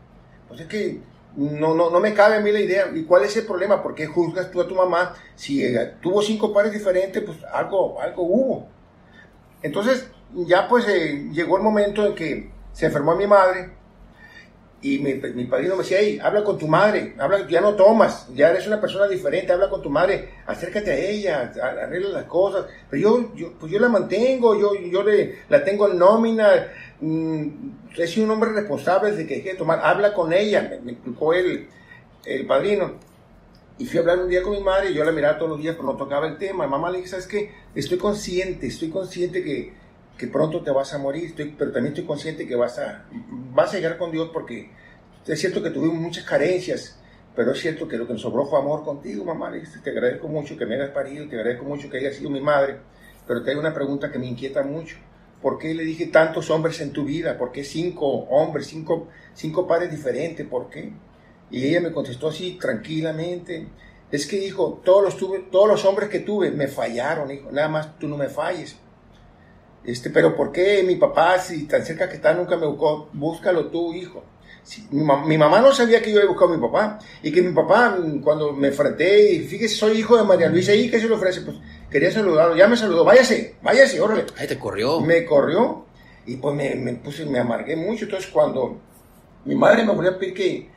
Pues 0.49 0.61
es 0.61 0.67
que 0.67 1.01
no, 1.37 1.75
no, 1.75 1.91
no 1.91 2.01
me 2.01 2.15
cabe 2.15 2.37
a 2.37 2.41
mí 2.41 2.53
la 2.53 2.61
idea. 2.61 2.91
¿Y 2.95 3.05
cuál 3.05 3.25
es 3.25 3.37
el 3.37 3.47
problema? 3.47 3.83
¿Por 3.83 3.95
qué 3.95 4.07
juzgas 4.07 4.51
tú 4.51 4.61
a 4.61 4.69
tu 4.69 4.75
mamá? 4.75 5.15
Si 5.35 5.65
eh, 5.65 5.95
tuvo 6.03 6.21
cinco 6.23 6.53
pares 6.53 6.73
diferentes, 6.73 7.23
pues 7.23 7.39
algo, 7.53 8.01
algo 8.01 8.23
hubo. 8.23 8.69
Entonces, 9.63 10.11
ya 10.35 10.69
pues 10.69 10.87
eh, 10.89 11.29
llegó 11.33 11.57
el 11.57 11.63
momento 11.63 12.05
en 12.07 12.15
que 12.15 12.51
se 12.73 12.87
enfermó 12.87 13.17
mi 13.17 13.27
madre 13.27 13.78
y 14.81 14.99
mi, 15.01 15.15
mi, 15.15 15.45
padrino 15.47 15.75
me 15.75 15.83
decía, 15.83 15.99
hey, 16.01 16.21
habla 16.23 16.45
con 16.45 16.57
tu 16.57 16.69
madre, 16.69 17.15
habla, 17.19 17.49
ya 17.49 17.61
no 17.61 17.75
tomas, 17.75 18.29
ya 18.35 18.51
eres 18.51 18.67
una 18.69 18.81
persona 18.81 19.09
diferente, 19.09 19.53
habla 19.53 19.69
con 19.69 19.83
tu 19.83 19.91
madre, 19.91 20.29
acércate 20.47 20.93
a 20.93 20.97
ella, 20.97 21.53
arregla 21.61 22.11
las 22.11 22.25
cosas. 22.25 22.67
Pero 22.89 23.03
yo, 23.03 23.35
yo, 23.35 23.53
pues 23.59 23.73
yo 23.73 23.81
la 23.81 23.89
mantengo, 23.89 24.59
yo, 24.59 24.75
yo 24.75 25.03
le, 25.03 25.41
la 25.49 25.65
tengo 25.65 25.91
en 25.91 25.99
nómina, 25.99 26.69
mmm, 27.01 27.49
he 27.97 28.07
sido 28.07 28.27
un 28.27 28.33
hombre 28.33 28.53
responsable 28.53 29.11
desde 29.11 29.27
que 29.27 29.37
dejé 29.37 29.49
de 29.51 29.57
tomar, 29.57 29.81
habla 29.83 30.15
con 30.15 30.33
ella, 30.33 30.63
me, 30.71 30.81
me 30.81 30.93
explicó 30.93 31.35
el, 31.35 31.69
el 32.25 32.47
padrino. 32.47 32.93
Y 33.79 33.87
fui 33.87 33.99
a 33.99 34.01
hablar 34.01 34.19
un 34.19 34.29
día 34.29 34.43
con 34.43 34.53
mi 34.53 34.61
madre, 34.61 34.91
y 34.91 34.95
yo 34.95 35.05
la 35.05 35.13
miraba 35.13 35.39
todos 35.39 35.53
los 35.53 35.61
días, 35.61 35.75
pero 35.77 35.89
no 35.89 35.97
tocaba 35.97 36.27
el 36.27 36.37
tema. 36.37 36.67
mamá 36.67 36.91
le 36.91 36.99
dije, 36.99 37.11
¿sabes 37.11 37.27
qué? 37.27 37.53
Estoy 37.75 37.99
consciente, 37.99 38.67
estoy 38.67 38.91
consciente 38.91 39.43
que 39.43 39.73
que 40.19 40.27
pronto 40.27 40.63
te 40.63 40.73
vas 40.73 40.93
a 40.93 40.99
morir, 40.99 41.27
estoy, 41.27 41.55
pero 41.57 41.71
también 41.71 41.95
estoy 41.95 42.05
consciente 42.05 42.47
que 42.47 42.57
vas 42.57 42.79
a, 42.79 43.07
vas 43.55 43.73
a 43.73 43.77
llegar 43.77 43.97
con 43.97 44.11
Dios 44.11 44.31
porque 44.33 44.71
es 45.25 45.41
cierto 45.41 45.63
que 45.63 45.71
tuvimos 45.71 45.97
muchas 45.97 46.25
carencias, 46.25 46.99
pero 47.37 47.53
es 47.53 47.61
cierto 47.61 47.87
que 47.87 47.97
lo 47.97 48.07
que 48.07 48.15
nos 48.15 48.23
sobró 48.23 48.45
fue 48.47 48.59
amor 48.59 48.83
contigo, 48.83 49.25
mamá. 49.25 49.53
Te 49.85 49.91
agradezco 49.91 50.27
mucho 50.27 50.57
que 50.57 50.67
me 50.67 50.75
hayas 50.75 50.91
parido, 50.91 51.29
te 51.29 51.37
agradezco 51.37 51.65
mucho 51.65 51.89
que 51.89 51.99
hayas 51.99 52.17
sido 52.17 52.31
mi 52.31 52.41
madre, 52.41 52.79
pero 53.27 53.45
te 53.45 53.53
hay 53.53 53.57
una 53.57 53.73
pregunta 53.73 54.11
que 54.11 54.19
me 54.19 54.27
inquieta 54.27 54.63
mucho. 54.65 54.97
¿Por 55.41 55.57
qué 55.57 55.73
le 55.73 55.85
dije 55.85 56.07
tantos 56.07 56.51
hombres 56.51 56.81
en 56.81 56.93
tu 56.93 57.05
vida? 57.05 57.39
¿Por 57.39 57.53
qué 57.53 57.63
cinco 57.63 58.07
hombres, 58.09 58.67
cinco, 58.67 59.07
cinco 59.35 59.69
padres 59.69 59.93
diferentes? 59.93 60.45
¿Por 60.49 60.69
qué? 60.69 60.93
Y 61.51 61.65
ella 61.65 61.81
me 61.81 61.93
contestó 61.93 62.29
así, 62.29 62.59
tranquilamente. 62.61 63.69
Es 64.11 64.27
que 64.27 64.41
dijo, 64.41 64.81
todos 64.85 65.05
los, 65.05 65.17
tuve, 65.17 65.47
todos 65.51 65.69
los 65.69 65.85
hombres 65.85 66.09
que 66.09 66.19
tuve 66.21 66.51
me 66.51 66.67
fallaron, 66.67 67.31
hijo. 67.31 67.53
Nada 67.53 67.69
más 67.69 67.99
tú 68.01 68.09
no 68.09 68.17
me 68.17 68.29
falles. 68.29 68.77
Este, 69.85 70.11
pero 70.11 70.37
¿por 70.37 70.53
qué 70.53 70.83
mi 70.83 70.97
papá, 70.97 71.39
si 71.39 71.67
tan 71.67 71.85
cerca 71.85 72.09
que 72.09 72.17
está, 72.17 72.35
nunca 72.35 72.57
me 72.57 72.67
buscó? 72.67 73.09
Búscalo 73.13 73.67
tú, 73.67 73.95
hijo. 73.95 74.23
mi, 74.91 75.39
mamá 75.39 75.61
no 75.61 75.73
sabía 75.73 76.03
que 76.03 76.11
yo 76.11 76.19
había 76.19 76.29
buscado 76.29 76.53
a 76.53 76.57
mi 76.57 76.63
papá 76.63 76.99
y 77.23 77.33
que 77.33 77.41
mi 77.41 77.55
papá, 77.55 77.97
cuando 78.23 78.53
me 78.53 78.69
enfrenté, 78.69 79.33
y 79.33 79.41
fíjese, 79.41 79.77
soy 79.77 79.99
hijo 79.99 80.17
de 80.17 80.25
María 80.25 80.49
Luisa, 80.49 80.75
¿y 80.75 80.91
qué 80.91 81.01
se 81.01 81.09
le 81.09 81.15
ofrece? 81.15 81.41
Pues 81.41 81.57
quería 81.91 82.11
saludarlo, 82.11 82.55
ya 82.57 82.69
me 82.69 82.77
saludó, 82.77 83.05
váyase, 83.05 83.57
váyase, 83.63 84.01
órale. 84.01 84.27
Ahí 84.37 84.47
te 84.47 84.59
corrió. 84.59 85.01
Me 85.01 85.25
corrió 85.25 85.87
y 86.27 86.37
pues 86.37 86.55
me, 86.55 86.75
me 86.75 86.93
puse, 86.95 87.25
me 87.25 87.39
amargué 87.39 87.77
mucho. 87.77 88.05
Entonces 88.05 88.31
cuando 88.31 88.79
mi 89.47 89.55
madre 89.55 89.85
me 89.85 89.93
volvió 89.95 90.11
a 90.11 90.19
pedir 90.19 90.35
que, 90.35 90.71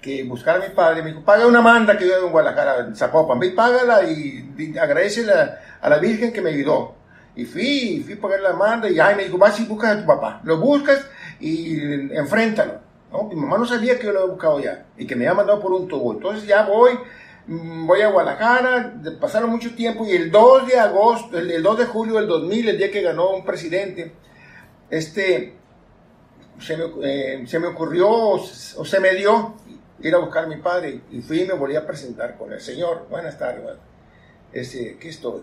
que 0.00 0.24
buscara 0.24 0.64
a 0.64 0.68
mi 0.68 0.74
padre, 0.74 1.02
me 1.02 1.10
dijo, 1.10 1.22
paga 1.22 1.46
una 1.46 1.60
manda 1.60 1.98
que 1.98 2.08
yo 2.08 2.24
en 2.24 2.32
Guadalajara, 2.32 2.86
en 2.86 2.96
Zapopan, 2.96 3.38
ve 3.38 3.50
págala 3.50 4.02
y, 4.04 4.54
y 4.56 4.78
agradecele 4.78 5.32
a, 5.32 5.60
a 5.82 5.90
la 5.90 5.98
Virgen 5.98 6.32
que 6.32 6.40
me 6.40 6.48
ayudó. 6.48 6.99
Y 7.40 7.44
fui, 7.46 8.02
fui 8.04 8.14
a 8.14 8.20
pagar 8.20 8.40
la 8.40 8.52
manda 8.52 8.90
y 8.90 8.98
ay, 9.00 9.16
me 9.16 9.24
dijo, 9.24 9.38
vas 9.38 9.58
y 9.60 9.64
buscas 9.64 9.96
a 9.96 10.00
tu 10.00 10.06
papá. 10.06 10.40
Lo 10.44 10.58
buscas 10.58 11.06
y 11.40 11.80
enfréntalo. 12.14 12.80
Mi 13.30 13.34
mamá 13.34 13.56
no 13.56 13.64
sabía 13.64 13.98
que 13.98 14.04
yo 14.06 14.12
lo 14.12 14.20
había 14.20 14.32
buscado 14.32 14.60
ya 14.60 14.86
y 14.98 15.06
que 15.06 15.16
me 15.16 15.26
había 15.26 15.36
mandado 15.38 15.58
por 15.60 15.72
un 15.72 15.88
tubo. 15.88 16.12
Entonces 16.12 16.46
ya 16.46 16.64
voy, 16.64 16.92
mm, 17.46 17.86
voy 17.86 18.02
a 18.02 18.08
Guadalajara, 18.10 18.94
pasaron 19.18 19.48
mucho 19.50 19.74
tiempo 19.74 20.04
y 20.04 20.10
el 20.12 20.30
2 20.30 20.66
de 20.68 20.78
agosto, 20.78 21.38
el, 21.38 21.50
el 21.50 21.62
2 21.62 21.78
de 21.78 21.86
julio 21.86 22.16
del 22.16 22.26
2000, 22.28 22.68
el 22.68 22.76
día 22.78 22.90
que 22.90 23.00
ganó 23.00 23.30
un 23.30 23.44
presidente, 23.44 24.12
este, 24.90 25.54
se 26.60 26.76
me, 26.76 26.84
eh, 27.02 27.44
se 27.46 27.58
me 27.58 27.68
ocurrió 27.68 28.08
o, 28.10 28.38
se 28.44 29.00
me 29.00 29.14
dio 29.14 29.54
ir 30.00 30.14
a 30.14 30.18
buscar 30.18 30.44
a 30.44 30.46
mi 30.46 30.56
padre 30.56 31.00
y 31.10 31.20
fui 31.22 31.40
y 31.42 31.46
me 31.46 31.54
volví 31.54 31.74
a 31.74 31.86
presentar 31.86 32.36
con 32.36 32.52
el 32.52 32.60
señor. 32.60 33.06
Buenas 33.10 33.38
tardes. 33.38 33.64
Este, 34.52 34.98
¿qué 35.00 35.08
estoy? 35.08 35.40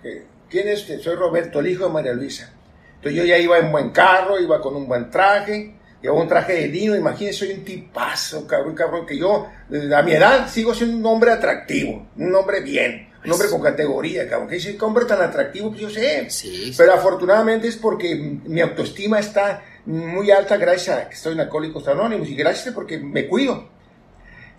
¿Qué- 0.00 0.33
¿Quién 0.54 0.68
es 0.68 0.82
usted? 0.82 1.00
Soy 1.00 1.16
Roberto, 1.16 1.58
el 1.58 1.66
hijo 1.66 1.86
de 1.86 1.90
María 1.90 2.12
Luisa. 2.12 2.48
Entonces 2.94 3.20
yo 3.20 3.24
ya 3.24 3.36
iba 3.38 3.58
en 3.58 3.72
buen 3.72 3.90
carro, 3.90 4.38
iba 4.38 4.60
con 4.60 4.76
un 4.76 4.86
buen 4.86 5.10
traje, 5.10 5.74
llevaba 6.00 6.22
un 6.22 6.28
traje 6.28 6.52
de 6.52 6.68
lino, 6.68 6.94
imagínense, 6.94 7.40
soy 7.40 7.56
un 7.56 7.64
tipazo, 7.64 8.46
cabrón, 8.46 8.72
cabrón, 8.76 9.04
que 9.04 9.18
yo 9.18 9.48
eh, 9.72 9.90
a 9.92 10.00
mi 10.02 10.12
edad 10.12 10.48
sigo 10.48 10.72
siendo 10.72 10.96
un 10.96 11.06
hombre 11.06 11.32
atractivo, 11.32 12.06
un 12.16 12.32
hombre 12.36 12.60
bien, 12.60 13.08
un 13.24 13.32
hombre 13.32 13.48
con 13.48 13.60
categoría, 13.62 14.28
cabrón, 14.28 14.48
que 14.48 14.58
qué 14.58 14.84
hombre 14.84 15.06
tan 15.06 15.20
atractivo 15.22 15.72
que 15.72 15.80
yo 15.80 15.90
sé. 15.90 16.30
Sí. 16.30 16.72
Pero 16.76 16.92
afortunadamente 16.92 17.66
es 17.66 17.76
porque 17.76 18.14
mi 18.14 18.60
autoestima 18.60 19.18
está 19.18 19.60
muy 19.86 20.30
alta 20.30 20.56
gracias 20.56 20.96
a 20.96 21.08
que 21.08 21.16
estoy 21.16 21.32
en 21.32 21.40
Alcohólicos 21.40 21.88
Anónimos 21.88 22.28
y 22.28 22.36
gracias 22.36 22.72
porque 22.72 22.98
me 22.98 23.26
cuido. 23.26 23.73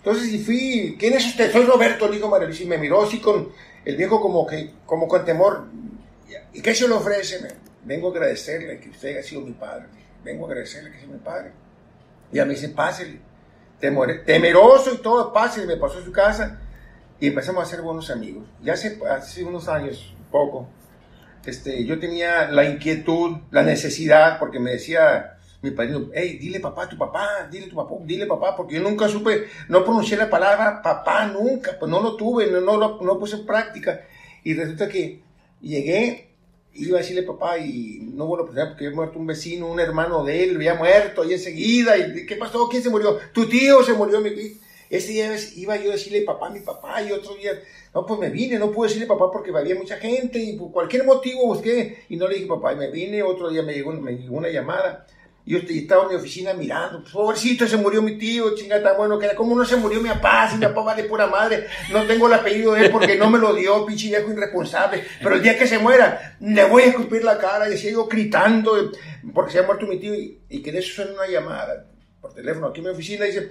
Entonces, 0.06 0.32
y 0.34 0.38
fui, 0.38 0.96
¿quién 1.00 1.14
es 1.14 1.26
usted? 1.26 1.50
Soy 1.50 1.64
Roberto, 1.64 2.06
le 2.06 2.14
dijo 2.14 2.28
María 2.28 2.46
Luisa, 2.46 2.62
y 2.62 2.66
me 2.66 2.78
miró 2.78 3.02
así 3.02 3.18
con 3.18 3.48
el 3.84 3.96
viejo 3.96 4.20
como 4.20 4.46
que, 4.46 4.70
como 4.86 5.08
con 5.08 5.24
temor. 5.24 5.66
¿Y 6.52 6.62
qué 6.62 6.76
se 6.76 6.86
le 6.86 6.94
ofrece? 6.94 7.40
Vengo 7.82 8.06
a 8.06 8.10
agradecerle 8.12 8.78
que 8.78 8.90
usted 8.90 9.08
haya 9.08 9.24
sido 9.24 9.40
mi 9.40 9.50
padre. 9.50 9.86
Vengo 10.22 10.44
a 10.44 10.50
agradecerle 10.50 10.92
que 10.92 11.00
sea 11.00 11.08
mi 11.08 11.18
padre. 11.18 11.50
Y 12.32 12.38
a 12.38 12.44
mí 12.44 12.54
dice, 12.54 12.68
pásele. 12.68 13.18
Temor- 13.80 14.24
temeroso 14.24 14.94
y 14.94 14.98
todo, 14.98 15.32
pásele. 15.32 15.66
Me 15.66 15.76
pasó 15.76 15.98
a 15.98 16.04
su 16.04 16.12
casa 16.12 16.60
y 17.18 17.26
empezamos 17.26 17.64
a 17.64 17.66
ser 17.68 17.82
buenos 17.82 18.08
amigos. 18.08 18.44
Ya 18.62 18.74
hace, 18.74 19.00
hace 19.10 19.42
unos 19.42 19.66
años, 19.66 20.14
poco, 20.30 20.68
este, 21.44 21.84
yo 21.84 21.98
tenía 21.98 22.48
la 22.52 22.64
inquietud, 22.64 23.38
la 23.50 23.64
necesidad, 23.64 24.38
porque 24.38 24.60
me 24.60 24.70
decía 24.70 25.35
mi 25.62 25.70
padrino, 25.70 26.10
hey, 26.14 26.38
dile 26.40 26.60
papá 26.60 26.84
a 26.84 26.88
tu 26.88 26.96
papá, 26.98 27.48
dile 27.50 27.66
tu 27.66 27.76
papá, 27.76 27.94
dile 28.04 28.26
papá, 28.26 28.54
porque 28.56 28.74
yo 28.76 28.82
nunca 28.82 29.08
supe, 29.08 29.46
no 29.68 29.84
pronuncié 29.84 30.16
la 30.16 30.28
palabra 30.30 30.82
papá 30.82 31.26
nunca, 31.26 31.76
pues 31.78 31.90
no 31.90 32.00
lo 32.02 32.16
tuve, 32.16 32.46
no, 32.50 32.60
no, 32.60 32.76
lo- 32.76 33.00
no 33.02 33.18
puse 33.18 33.36
en 33.36 33.46
práctica. 33.46 34.06
Y 34.44 34.54
resulta 34.54 34.88
que 34.88 35.20
llegué, 35.60 36.28
iba 36.74 36.98
a 36.98 37.00
decirle 37.00 37.22
papá 37.22 37.58
y 37.58 38.00
no 38.14 38.26
hubo 38.26 38.36
la 38.36 38.42
oportunidad 38.42 38.68
porque 38.70 38.86
había 38.86 38.96
muerto 38.96 39.18
un 39.18 39.26
vecino, 39.26 39.66
un 39.66 39.80
hermano 39.80 40.22
de 40.24 40.44
él, 40.44 40.56
había 40.56 40.74
muerto 40.74 41.24
y 41.24 41.32
enseguida, 41.32 41.96
y 41.96 42.26
¿qué 42.26 42.36
pasó? 42.36 42.68
¿Quién 42.68 42.82
se 42.82 42.90
murió? 42.90 43.18
Tu 43.32 43.48
tío 43.48 43.82
se 43.82 43.94
murió, 43.94 44.20
mi 44.20 44.30
ese 44.88 45.12
día 45.12 45.34
iba 45.56 45.76
yo 45.76 45.90
a 45.90 45.94
decirle 45.94 46.22
papá 46.22 46.48
mi 46.48 46.60
papá 46.60 47.02
y 47.02 47.10
otro 47.10 47.34
día, 47.34 47.50
no, 47.92 48.06
pues 48.06 48.20
me 48.20 48.30
vine, 48.30 48.56
no 48.58 48.70
pude 48.70 48.86
decirle 48.88 49.06
papá 49.08 49.32
porque 49.32 49.50
había 49.50 49.74
mucha 49.74 49.96
gente 49.96 50.38
y 50.38 50.56
por 50.56 50.70
cualquier 50.70 51.04
motivo 51.04 51.46
busqué 51.46 52.04
y 52.08 52.16
no 52.16 52.28
le 52.28 52.36
dije 52.36 52.46
papá 52.46 52.72
y 52.72 52.76
me 52.76 52.90
vine, 52.90 53.22
otro 53.22 53.50
día 53.50 53.62
me 53.62 53.72
llegó, 53.74 53.92
me 53.92 54.12
llegó 54.12 54.36
una 54.36 54.48
llamada. 54.48 55.06
Yo 55.46 55.58
estaba 55.58 56.02
en 56.02 56.08
mi 56.08 56.14
oficina 56.16 56.52
mirando, 56.54 57.00
pues, 57.02 57.12
pobrecito, 57.12 57.68
se 57.68 57.76
murió 57.76 58.02
mi 58.02 58.18
tío, 58.18 58.52
chingada, 58.56 58.82
tan 58.82 58.96
bueno 58.96 59.16
que. 59.16 59.32
¿Cómo 59.36 59.54
no 59.54 59.64
se 59.64 59.76
murió 59.76 60.00
mi 60.00 60.08
papá? 60.08 60.48
Si 60.50 60.56
mi 60.56 60.66
papá 60.66 60.82
vale 60.82 61.04
pura 61.04 61.28
madre. 61.28 61.68
No 61.92 62.04
tengo 62.04 62.26
el 62.26 62.34
apellido 62.34 62.72
de 62.74 62.86
él 62.86 62.90
porque 62.90 63.16
no 63.16 63.30
me 63.30 63.38
lo 63.38 63.54
dio, 63.54 63.86
pinche 63.86 64.08
viejo 64.08 64.32
irresponsable. 64.32 65.04
Pero 65.22 65.36
el 65.36 65.42
día 65.42 65.56
que 65.56 65.68
se 65.68 65.78
muera, 65.78 66.36
le 66.40 66.64
voy 66.64 66.82
a 66.82 66.86
escupir 66.86 67.22
la 67.22 67.38
cara. 67.38 67.72
Y 67.72 67.78
sigo 67.78 68.08
gritando 68.08 68.90
porque 69.32 69.52
se 69.52 69.60
ha 69.60 69.62
muerto 69.62 69.86
mi 69.86 70.00
tío. 70.00 70.14
Y, 70.16 70.40
y 70.48 70.62
que 70.62 70.72
de 70.72 70.80
eso 70.80 70.96
suena 70.96 71.12
una 71.12 71.28
llamada 71.28 71.86
por 72.20 72.34
teléfono 72.34 72.66
aquí 72.66 72.80
en 72.80 72.86
mi 72.86 72.90
oficina. 72.90 73.24
Y 73.24 73.30
dice, 73.30 73.50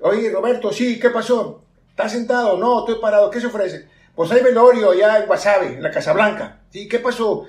Oye, 0.00 0.30
Roberto, 0.30 0.72
sí, 0.72 1.00
¿qué 1.00 1.10
pasó? 1.10 1.64
¿Estás 1.90 2.12
sentado? 2.12 2.56
No, 2.58 2.80
estoy 2.80 3.00
parado. 3.00 3.30
¿Qué 3.30 3.40
se 3.40 3.46
ofrece? 3.46 3.88
Pues 4.14 4.30
hay 4.30 4.42
velorio 4.42 4.90
allá 4.90 5.18
en 5.18 5.26
Guasave, 5.26 5.66
en 5.66 5.82
la 5.82 5.90
Casa 5.90 6.12
Blanca. 6.12 6.60
¿Sí? 6.70 6.86
¿Qué 6.86 6.98
pasó? 7.00 7.46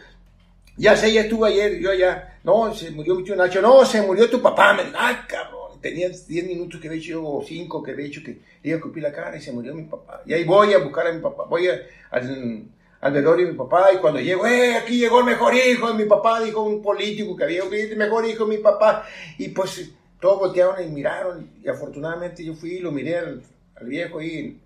Ya 0.77 0.95
sé, 0.95 1.11
ya 1.13 1.21
estuve 1.21 1.49
ayer, 1.49 1.79
yo 1.79 1.91
allá. 1.91 2.34
No, 2.45 2.73
se 2.73 2.91
murió 2.91 3.15
mi 3.15 3.23
tío 3.23 3.35
Nacho. 3.35 3.61
No, 3.61 3.83
se 3.85 4.01
murió 4.01 4.29
tu 4.29 4.41
papá. 4.41 4.73
Me 4.73 4.83
ay, 4.97 5.15
cabrón. 5.27 5.81
Tenía 5.81 6.09
10 6.09 6.47
minutos 6.47 6.79
que 6.79 6.87
había 6.87 6.99
hecho, 6.99 7.23
o 7.27 7.43
5 7.43 7.83
que 7.83 7.91
había 7.91 8.05
hecho 8.07 8.21
que 8.23 8.31
le 8.31 8.39
iba 8.63 8.75
a 8.75 8.77
escupir 8.77 9.03
la 9.03 9.11
cara 9.11 9.35
y 9.37 9.41
se 9.41 9.51
murió 9.51 9.73
mi 9.75 9.83
papá. 9.83 10.21
Y 10.25 10.33
ahí 10.33 10.43
voy 10.43 10.73
a 10.73 10.77
buscar 10.79 11.07
a 11.07 11.11
mi 11.13 11.21
papá. 11.21 11.43
Voy 11.45 11.67
a- 11.67 11.79
al, 12.11 12.63
al 13.01 13.13
velorio 13.13 13.45
de 13.45 13.51
mi 13.51 13.57
papá 13.57 13.89
y 13.93 13.97
cuando 13.97 14.19
llego, 14.19 14.47
eh, 14.47 14.75
aquí 14.75 14.97
llegó 14.97 15.19
el 15.19 15.25
mejor 15.25 15.53
hijo 15.53 15.87
de 15.89 15.93
mi 16.03 16.05
papá, 16.09 16.41
dijo 16.41 16.63
un 16.63 16.81
político 16.81 17.35
que 17.35 17.43
había, 17.43 17.63
el 17.63 17.97
mejor 17.97 18.25
hijo 18.27 18.45
de 18.45 18.57
mi 18.57 18.63
papá. 18.63 19.05
Y 19.37 19.49
pues 19.49 19.91
todos 20.19 20.39
voltearon 20.39 20.83
y 20.83 20.87
miraron 20.87 21.51
y 21.63 21.67
afortunadamente 21.67 22.43
yo 22.43 22.53
fui 22.55 22.75
y 22.75 22.79
lo 22.79 22.91
miré 22.91 23.17
al, 23.19 23.43
al 23.75 23.85
viejo 23.87 24.19
ahí 24.19 24.37
en, 24.39 24.61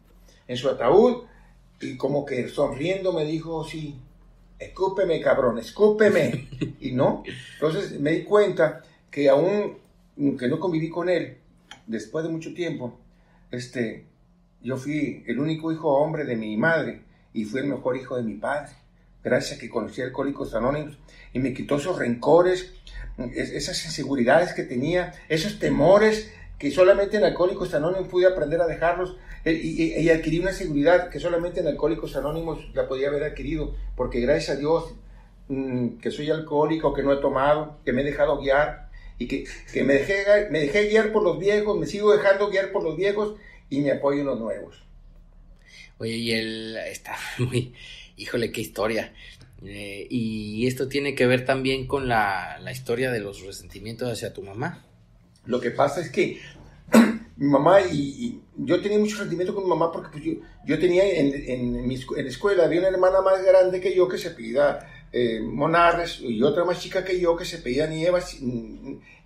en 0.47 0.57
su 0.57 0.69
ataúd 0.69 1.23
y 1.81 1.97
como 1.97 2.25
que 2.25 2.47
sonriendo 2.47 3.11
me 3.11 3.25
dijo, 3.25 3.63
sí, 3.65 3.95
escúpeme 4.59 5.21
cabrón, 5.21 5.57
escúpeme. 5.59 6.47
y 6.79 6.91
no, 6.91 7.23
entonces 7.55 7.99
me 7.99 8.11
di 8.11 8.23
cuenta 8.23 8.83
que 9.09 9.29
aún 9.29 9.77
que 10.37 10.47
no 10.49 10.59
conviví 10.59 10.89
con 10.89 11.09
él, 11.09 11.37
después 11.87 12.25
de 12.25 12.31
mucho 12.31 12.53
tiempo, 12.53 12.99
este, 13.51 14.05
yo 14.61 14.75
fui 14.77 15.23
el 15.27 15.39
único 15.39 15.71
hijo 15.71 15.93
hombre 15.97 16.25
de 16.25 16.35
mi 16.35 16.57
madre 16.57 17.01
y 17.33 17.45
fui 17.45 17.61
el 17.61 17.67
mejor 17.67 17.95
hijo 17.95 18.17
de 18.17 18.23
mi 18.23 18.33
padre, 18.35 18.73
gracias 19.23 19.57
a 19.57 19.61
que 19.61 19.69
conocí 19.69 20.01
a 20.01 20.05
Alcohólicos 20.05 20.53
Anónimos. 20.53 20.97
Y 21.31 21.39
me 21.39 21.53
quitó 21.53 21.77
esos 21.77 21.97
rencores, 21.97 22.73
es- 23.33 23.51
esas 23.51 23.83
inseguridades 23.85 24.53
que 24.53 24.63
tenía, 24.63 25.13
esos 25.29 25.57
temores 25.59 26.31
que 26.57 26.69
solamente 26.71 27.15
en 27.17 27.23
Alcohólicos 27.23 27.73
Anónimos 27.73 28.09
pude 28.09 28.25
aprender 28.27 28.59
a 28.59 28.67
dejarlos 28.67 29.15
y, 29.45 29.52
y- 29.52 29.99
y 29.99 30.10
adquirí 30.10 30.39
una 30.39 30.52
seguridad 30.54 31.10
que 31.10 31.19
solamente 31.19 31.60
en 31.62 31.67
Alcohólicos 31.67 32.15
Anónimos 32.15 32.60
la 32.73 32.88
podía 32.88 33.08
haber 33.10 33.23
adquirido, 33.23 33.75
porque 33.95 34.19
gracias 34.19 34.58
a 34.58 34.60
Dios 34.60 34.93
mm, 35.47 35.97
que 35.97 36.12
soy 36.12 36.30
alcohólico, 36.30 36.93
que 36.93 37.04
no 37.04 37.13
he 37.13 37.17
tomado, 37.17 37.78
que 37.86 37.93
me 37.93 38.02
he 38.02 38.06
dejado 38.06 38.39
guiar 38.39 38.89
y 39.17 39.28
que, 39.28 39.45
que 39.73 39.84
me, 39.84 39.93
dejé, 39.95 40.47
me 40.52 40.60
dejé 40.60 40.88
guiar 40.89 41.12
por 41.12 41.23
los 41.23 41.39
viejos, 41.39 41.78
me 41.78 41.86
sigo 41.86 42.12
dejando 42.15 42.49
guiar 42.49 42.71
por 42.71 42.84
los 42.84 42.95
viejos 42.95 43.36
y 43.69 43.82
me 43.82 43.91
apoyo 43.91 44.21
en 44.21 44.25
los 44.28 44.39
nuevos. 44.39 44.84
Oye, 45.97 46.15
y 46.15 46.32
él 46.32 46.78
está 46.88 47.15
muy, 47.39 47.73
híjole, 48.17 48.52
qué 48.52 48.62
historia. 48.62 49.13
Eh, 49.62 50.08
y 50.10 50.67
esto 50.67 50.88
tiene 50.88 51.15
que 51.15 51.28
ver 51.28 51.43
también 51.43 51.86
con 51.86 52.08
la, 52.08 52.60
la 52.62 52.71
historia 52.71 53.12
de 53.12 53.19
los 53.19 53.41
resentimientos 53.41 54.10
hacia 54.10 54.34
tu 54.34 54.41
mamá. 54.41 54.86
Lo 55.45 55.60
que 55.60 55.71
pasa 55.71 55.99
es 55.99 56.10
que 56.10 56.39
mi 57.39 57.47
mamá 57.47 57.80
y, 57.82 57.97
y 57.97 58.41
yo 58.58 58.82
tenía 58.82 58.99
mucho 58.99 59.15
sentimiento 59.15 59.56
con 59.56 59.63
mi 59.63 59.69
mamá 59.69 59.91
porque 59.91 60.10
pues, 60.12 60.23
yo, 60.23 60.34
yo 60.65 60.78
tenía 60.78 61.06
en, 61.06 61.34
en, 61.34 61.88
mi 61.88 61.95
en 61.95 62.23
la 62.25 62.30
escuela, 62.30 62.65
había 62.65 62.80
una 62.80 62.89
hermana 62.89 63.21
más 63.21 63.41
grande 63.43 63.80
que 63.80 63.95
yo 63.95 64.10
que 64.10 64.17
se 64.17 64.32
pedía 64.32 64.80
eh, 65.13 65.39
Monarres 65.41 66.19
y 66.19 66.43
otra 66.43 66.65
más 66.65 66.82
chica 66.82 67.04
que 67.06 67.17
yo 67.17 67.38
que 67.38 67.45
se 67.45 67.60
pedía 67.60 67.88
Nieves, 67.88 68.39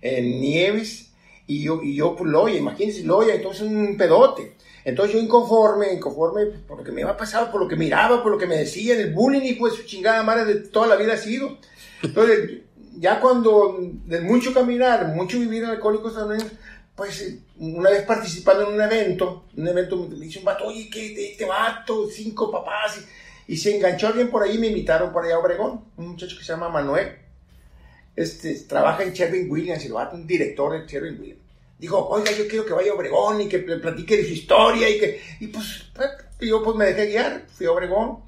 eh, 0.00 0.22
Nieves 0.22 1.12
y 1.48 1.64
yo, 1.64 1.82
y 1.82 1.96
yo 1.96 2.14
pues 2.14 2.30
Loya, 2.30 2.56
imagínense 2.56 3.02
Loya, 3.02 3.34
entonces 3.34 3.62
un 3.62 3.96
pedote. 3.96 4.54
Entonces 4.84 5.16
yo 5.16 5.20
inconforme, 5.20 5.92
inconforme 5.92 6.46
por 6.68 6.78
lo 6.78 6.84
que 6.84 6.92
me 6.92 7.00
iba 7.00 7.10
a 7.10 7.16
pasar, 7.16 7.50
por 7.50 7.60
lo 7.60 7.66
que 7.66 7.74
miraba, 7.74 8.22
por 8.22 8.30
lo 8.30 8.38
que 8.38 8.46
me 8.46 8.58
decían, 8.58 9.00
el 9.00 9.12
bullying 9.12 9.42
y 9.42 9.54
pues 9.54 9.74
su 9.74 9.82
chingada 9.82 10.22
madre 10.22 10.44
de 10.44 10.60
toda 10.68 10.86
la 10.86 10.96
vida 10.96 11.14
ha 11.14 11.16
sido. 11.16 11.58
Entonces, 12.02 12.60
ya 12.98 13.20
cuando 13.20 13.78
de 13.80 14.20
mucho 14.20 14.52
caminar, 14.54 15.14
mucho 15.14 15.40
vivir 15.40 15.64
en 15.64 15.70
Alcohólicos 15.70 16.16
Anónimos, 16.16 16.52
pues 16.96 17.22
eh, 17.22 17.38
una 17.58 17.90
vez 17.90 18.02
participando 18.02 18.68
en 18.68 18.74
un 18.74 18.80
evento, 18.80 19.44
un 19.56 19.66
evento 19.66 19.96
me 19.96 20.26
dice 20.26 20.38
un 20.38 20.44
vato, 20.44 20.66
oye, 20.66 20.88
¿qué 20.90 21.30
este 21.30 21.44
vato? 21.44 22.08
Cinco 22.08 22.50
papás. 22.50 23.00
Y, 23.46 23.56
se 23.56 23.76
enganchó 23.76 24.08
alguien 24.08 24.30
por 24.30 24.42
ahí 24.42 24.58
me 24.58 24.68
invitaron 24.68 25.12
por 25.12 25.24
allá 25.24 25.34
a 25.34 25.38
Obregón, 25.38 25.84
un 25.96 26.08
muchacho 26.08 26.36
que 26.38 26.44
se 26.44 26.52
llama 26.52 26.68
Manuel. 26.68 27.18
Este, 28.16 28.54
trabaja 28.60 29.02
en 29.02 29.12
Sherwin 29.12 29.50
Williams, 29.50 29.84
el 29.84 29.92
vato, 29.92 30.14
un 30.14 30.26
director 30.26 30.72
de 30.72 30.86
Sherwin 30.86 31.20
Williams. 31.20 31.40
Dijo, 31.78 32.08
oiga, 32.08 32.30
yo 32.30 32.46
quiero 32.46 32.64
que 32.64 32.72
vaya 32.72 32.92
a 32.92 32.94
Obregón 32.94 33.40
y 33.40 33.48
que 33.48 33.58
platique 33.58 34.24
su 34.24 34.32
historia 34.32 34.88
y 34.88 34.98
que, 34.98 35.20
y 35.40 35.48
pues, 35.48 35.90
pues, 35.92 36.10
yo 36.40 36.62
pues 36.62 36.76
me 36.76 36.86
dejé 36.86 37.06
guiar, 37.06 37.44
fui 37.52 37.66
a 37.66 37.72
Obregón. 37.72 38.20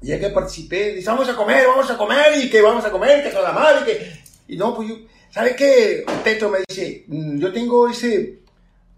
Y 0.00 0.08
ya 0.08 0.18
que 0.18 0.30
participé, 0.30 0.94
dice, 0.94 1.10
vamos 1.10 1.28
a 1.28 1.36
comer, 1.36 1.66
vamos 1.66 1.90
a 1.90 1.98
comer, 1.98 2.42
y 2.42 2.50
que 2.50 2.62
vamos 2.62 2.84
a 2.84 2.90
comer, 2.90 3.22
que 3.22 3.30
toda 3.30 3.50
la 3.50 3.52
madre, 3.52 3.84
que... 3.84 4.26
Y 4.48 4.56
no, 4.56 4.74
pues 4.74 4.88
yo, 4.88 4.96
¿sabe 5.36 5.54
qué? 5.54 6.06
Teto 6.24 6.48
me 6.48 6.60
dice, 6.66 7.04
"Mm, 7.08 7.38
yo 7.38 7.52
tengo 7.52 7.86
ese... 7.90 8.38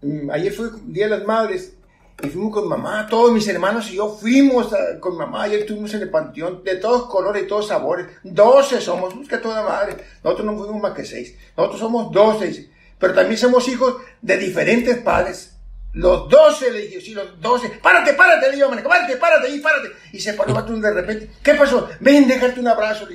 mm, 0.01 0.29
Ayer 0.31 0.53
fue 0.53 0.69
Día 0.85 1.09
de 1.09 1.17
las 1.17 1.25
Madres, 1.27 1.73
Y 2.21 2.27
fuimos 2.27 2.53
con 2.53 2.67
mamá, 2.67 3.07
todos 3.09 3.31
mis 3.31 3.47
hermanos 3.47 3.89
y 3.91 3.95
yo 3.95 4.09
fuimos 4.09 4.73
con 4.99 5.15
mamá. 5.17 5.43
Ayer 5.43 5.59
estuvimos 5.61 5.93
en 5.93 6.01
el 6.01 6.09
panteón 6.09 6.63
de 6.65 6.75
todos 6.75 7.07
colores 7.09 7.43
y 7.43 7.47
todos 7.47 7.67
sabores. 7.69 8.07
Doce 8.23 8.81
somos, 8.81 9.13
que 9.27 9.37
toda 9.37 9.63
madre. 9.63 9.95
Nosotros 10.21 10.45
no 10.45 10.57
fuimos 10.57 10.81
más 10.81 10.93
que 10.93 11.05
seis. 11.05 11.35
Nosotros 11.55 11.79
somos 11.79 12.11
doce. 12.11 12.69
Pero 12.99 13.13
también 13.13 13.37
somos 13.37 13.65
hijos 13.69 13.95
de 14.21 14.37
diferentes 14.37 14.97
padres. 14.97 15.55
Los 15.93 16.27
doce, 16.27 16.71
le 16.71 16.81
dije, 16.81 16.99
sí, 16.99 17.13
los 17.13 17.39
doce. 17.39 17.69
Párate, 17.81 18.11
párate, 18.13 18.49
le 18.49 18.55
digo, 18.57 18.69
párate, 18.69 19.15
párate, 19.15 19.47
ahí, 19.47 19.59
párate. 19.59 19.89
Y 20.11 20.19
se 20.19 20.33
paró 20.33 20.61
de 20.61 20.91
repente. 20.93 21.29
¿Qué 21.41 21.53
pasó? 21.53 21.87
Ven, 22.01 22.27
déjate 22.27 22.59
un 22.59 22.67
abrazo. 22.67 23.07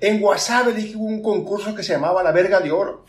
En 0.00 0.22
WhatsApp 0.22 0.68
dije, 0.68 0.96
hubo 0.96 1.06
un 1.06 1.22
concurso 1.22 1.74
que 1.74 1.82
se 1.82 1.92
llamaba 1.92 2.22
La 2.22 2.32
Verga 2.32 2.60
de 2.60 2.70
Oro. 2.72 3.04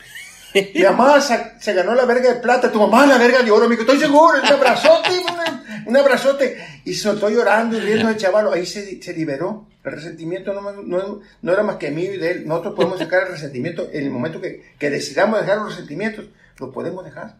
Mi 0.54 0.82
mamá 0.82 1.20
se, 1.20 1.72
ganó 1.72 1.94
la 1.94 2.04
verga 2.04 2.34
de 2.34 2.40
plata, 2.40 2.70
tu 2.70 2.78
mamá 2.78 3.06
la 3.06 3.16
verga 3.16 3.42
de 3.42 3.50
oro. 3.50 3.68
Me 3.68 3.76
dijo, 3.76 3.90
estoy 3.90 3.98
seguro, 3.98 4.38
un 4.38 4.46
abrazote, 4.46 5.10
un, 5.86 5.96
abrazote. 5.96 6.58
Y 6.84 6.94
soltó 6.94 7.30
llorando 7.30 7.78
y 7.78 7.80
riendo 7.80 8.10
el 8.10 8.16
chaval. 8.16 8.52
Ahí 8.52 8.66
se, 8.66 9.02
se 9.02 9.14
liberó. 9.14 9.66
El 9.82 9.92
resentimiento 9.92 10.52
no, 10.52 10.82
no, 10.82 11.20
no, 11.40 11.52
era 11.52 11.62
más 11.62 11.76
que 11.76 11.90
mío 11.90 12.12
y 12.14 12.18
de 12.18 12.30
él. 12.32 12.46
Nosotros 12.46 12.74
podemos 12.74 12.98
sacar 12.98 13.22
el 13.22 13.32
resentimiento 13.32 13.88
en 13.92 14.04
el 14.04 14.10
momento 14.10 14.40
que, 14.40 14.62
que 14.78 14.90
decidamos 14.90 15.40
dejar 15.40 15.58
los 15.58 15.70
resentimientos. 15.70 16.26
Lo 16.58 16.70
podemos 16.70 17.04
dejar. 17.04 17.36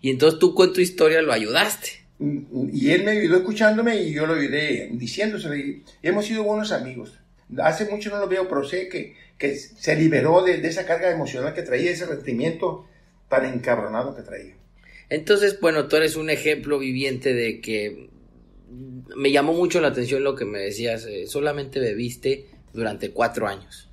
Y 0.00 0.10
entonces 0.10 0.40
tú 0.40 0.54
con 0.54 0.72
tu 0.72 0.80
historia 0.80 1.22
lo 1.22 1.32
ayudaste. 1.32 2.06
Y 2.72 2.90
él 2.90 3.04
me 3.04 3.12
ayudó 3.12 3.36
escuchándome 3.36 4.02
y 4.02 4.12
yo 4.12 4.26
lo 4.26 4.34
ayudé 4.34 4.90
diciéndose. 4.92 5.56
Y 5.56 5.84
hemos 6.02 6.26
sido 6.26 6.42
buenos 6.42 6.72
amigos. 6.72 7.12
Hace 7.56 7.86
mucho 7.86 8.10
no 8.10 8.18
lo 8.18 8.28
veo, 8.28 8.48
pero 8.48 8.62
sé 8.64 8.88
que, 8.88 9.16
que 9.38 9.56
se 9.56 9.96
liberó 9.96 10.42
de, 10.42 10.54
esa 10.66 10.84
carga 10.84 11.10
emocional 11.10 11.54
que 11.54 11.62
traía, 11.62 11.90
ese 11.90 12.06
resentimiento 12.06 12.86
tan 13.28 13.46
encabronado 13.46 14.14
que 14.14 14.22
traía. 14.22 14.54
Entonces, 15.08 15.58
bueno, 15.60 15.88
tú 15.88 15.96
eres 15.96 16.16
un 16.16 16.28
ejemplo 16.28 16.78
viviente 16.78 17.32
de 17.32 17.60
que 17.60 18.10
me 19.16 19.32
llamó 19.32 19.54
mucho 19.54 19.80
la 19.80 19.88
atención 19.88 20.22
lo 20.22 20.34
que 20.34 20.44
me 20.44 20.58
decías, 20.58 21.06
eh, 21.06 21.26
solamente 21.26 21.80
bebiste 21.80 22.46
durante 22.74 23.10
cuatro 23.10 23.46
años, 23.46 23.88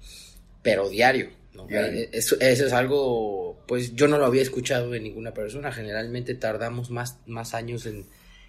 pero 0.61 0.89
diario. 0.89 1.29
Eh, 1.69 2.09
eso, 2.11 2.35
es 2.39 2.73
algo, 2.73 3.63
pues 3.67 3.95
yo 3.95 4.09
no 4.09 4.17
lo 4.17 4.25
había 4.25 4.41
escuchado 4.41 4.91
de 4.91 4.99
ninguna 4.99 5.33
persona, 5.33 5.71
generalmente 5.71 6.35
tardamos 6.35 6.91
más, 6.91 7.19
más 7.25 7.53
años 7.53 7.85
en, 7.85 8.05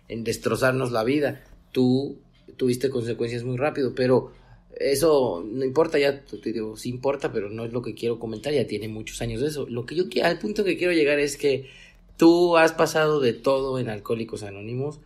en 0.08 0.24
destrozarnos 0.24 0.90
la 0.90 1.04
vida. 1.04 1.44
Tú 1.70 2.18
tuviste 2.56 2.90
consecuencias 2.90 3.44
muy 3.44 3.56
rápido, 3.56 3.94
pero 3.94 4.32
eso 4.78 5.44
no 5.46 5.64
importa, 5.64 5.98
ya 5.98 6.22
te 6.22 6.52
digo, 6.52 6.76
sí 6.76 6.90
importa, 6.90 7.32
pero 7.32 7.50
no 7.50 7.64
es 7.64 7.72
lo 7.72 7.82
que 7.82 7.94
quiero 7.94 8.18
comentar, 8.18 8.52
ya 8.52 8.66
tiene 8.66 8.88
muchos 8.88 9.20
años 9.22 9.40
de 9.40 9.48
eso. 9.48 9.66
Lo 9.68 9.86
que 9.86 9.94
yo 9.94 10.04
al 10.22 10.38
punto 10.38 10.64
que 10.64 10.76
quiero 10.76 10.92
llegar 10.92 11.18
es 11.18 11.36
que 11.36 11.66
tú 12.16 12.56
has 12.56 12.72
pasado 12.72 13.20
de 13.20 13.32
todo 13.32 13.78
en 13.78 13.88
Alcohólicos 13.88 14.42
Anónimos 14.42 15.00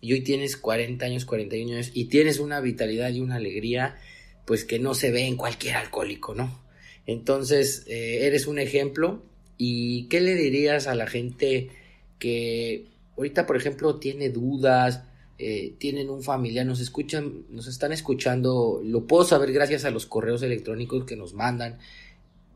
y 0.00 0.12
hoy 0.12 0.22
tienes 0.22 0.56
40 0.56 1.04
años, 1.04 1.24
41 1.24 1.72
años 1.72 1.90
y 1.94 2.06
tienes 2.06 2.38
una 2.38 2.60
vitalidad 2.60 3.10
y 3.10 3.20
una 3.20 3.36
alegría 3.36 3.96
pues 4.44 4.64
que 4.64 4.78
no 4.78 4.94
se 4.94 5.10
ve 5.10 5.26
en 5.26 5.36
cualquier 5.36 5.76
alcohólico, 5.76 6.34
¿no? 6.34 6.62
Entonces, 7.06 7.84
eh, 7.88 8.26
eres 8.26 8.46
un 8.46 8.58
ejemplo 8.58 9.22
y 9.58 10.04
¿qué 10.04 10.20
le 10.20 10.34
dirías 10.34 10.86
a 10.86 10.94
la 10.94 11.06
gente 11.06 11.70
que 12.18 12.86
ahorita, 13.16 13.46
por 13.46 13.56
ejemplo, 13.56 13.96
tiene 13.96 14.30
dudas, 14.30 15.02
eh, 15.38 15.74
tienen 15.78 16.08
un 16.08 16.22
familiar, 16.22 16.64
nos 16.64 16.80
escuchan, 16.80 17.44
nos 17.50 17.66
están 17.66 17.92
escuchando, 17.92 18.80
lo 18.82 19.06
puedo 19.06 19.24
saber 19.24 19.52
gracias 19.52 19.84
a 19.84 19.90
los 19.90 20.06
correos 20.06 20.42
electrónicos 20.42 21.04
que 21.04 21.16
nos 21.16 21.34
mandan. 21.34 21.78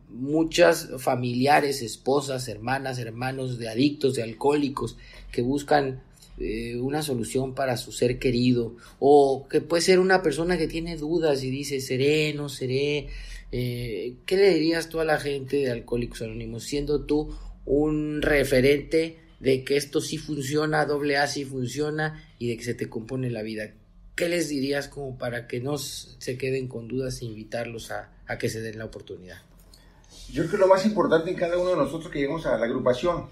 Muchas 0.08 0.88
familiares, 0.98 1.82
esposas, 1.82 2.48
hermanas, 2.48 2.98
hermanos 2.98 3.58
de 3.58 3.68
adictos, 3.68 4.14
de 4.14 4.22
alcohólicos, 4.22 4.96
que 5.30 5.42
buscan 5.42 6.02
eh, 6.38 6.78
una 6.80 7.02
solución 7.02 7.54
para 7.54 7.76
su 7.76 7.92
ser 7.92 8.18
querido, 8.18 8.76
o 8.98 9.46
que 9.48 9.60
puede 9.60 9.82
ser 9.82 9.98
una 9.98 10.22
persona 10.22 10.56
que 10.56 10.66
tiene 10.66 10.96
dudas 10.96 11.44
y 11.44 11.50
dice, 11.50 11.80
seré, 11.80 12.32
no 12.32 12.48
seré. 12.48 13.08
Eh, 13.52 14.14
¿Qué 14.24 14.36
le 14.36 14.54
dirías 14.54 14.88
tú 14.88 15.00
a 15.00 15.04
la 15.04 15.20
gente 15.20 15.58
de 15.58 15.70
Alcohólicos 15.70 16.22
Anónimos, 16.22 16.64
siendo 16.64 17.04
tú 17.04 17.34
un 17.66 18.22
referente 18.22 19.18
de 19.40 19.64
que 19.64 19.76
esto 19.76 20.00
sí 20.00 20.18
funciona, 20.18 20.84
doble 20.84 21.16
A 21.16 21.26
sí 21.26 21.44
funciona 21.44 22.22
y 22.38 22.48
de 22.48 22.56
que 22.56 22.64
se 22.64 22.74
te 22.74 22.88
compone 22.88 23.30
la 23.30 23.42
vida. 23.42 23.72
¿Qué 24.14 24.28
les 24.28 24.50
dirías 24.50 24.88
como 24.88 25.16
para 25.16 25.48
que 25.48 25.60
no 25.60 25.78
se 25.78 26.36
queden 26.36 26.68
con 26.68 26.88
dudas 26.88 27.22
e 27.22 27.24
invitarlos 27.24 27.90
a, 27.90 28.10
que 28.38 28.50
se 28.50 28.60
den 28.60 28.78
la 28.78 28.84
oportunidad? 28.84 29.38
Yo 30.30 30.42
creo 30.42 30.50
que 30.52 30.58
lo 30.58 30.68
más 30.68 30.84
importante 30.84 31.30
en 31.30 31.36
cada 31.36 31.56
uno 31.56 31.70
de 31.70 31.76
nosotros 31.76 32.12
que 32.12 32.20
llegamos 32.20 32.44
a 32.44 32.58
la 32.58 32.66
agrupación 32.66 33.30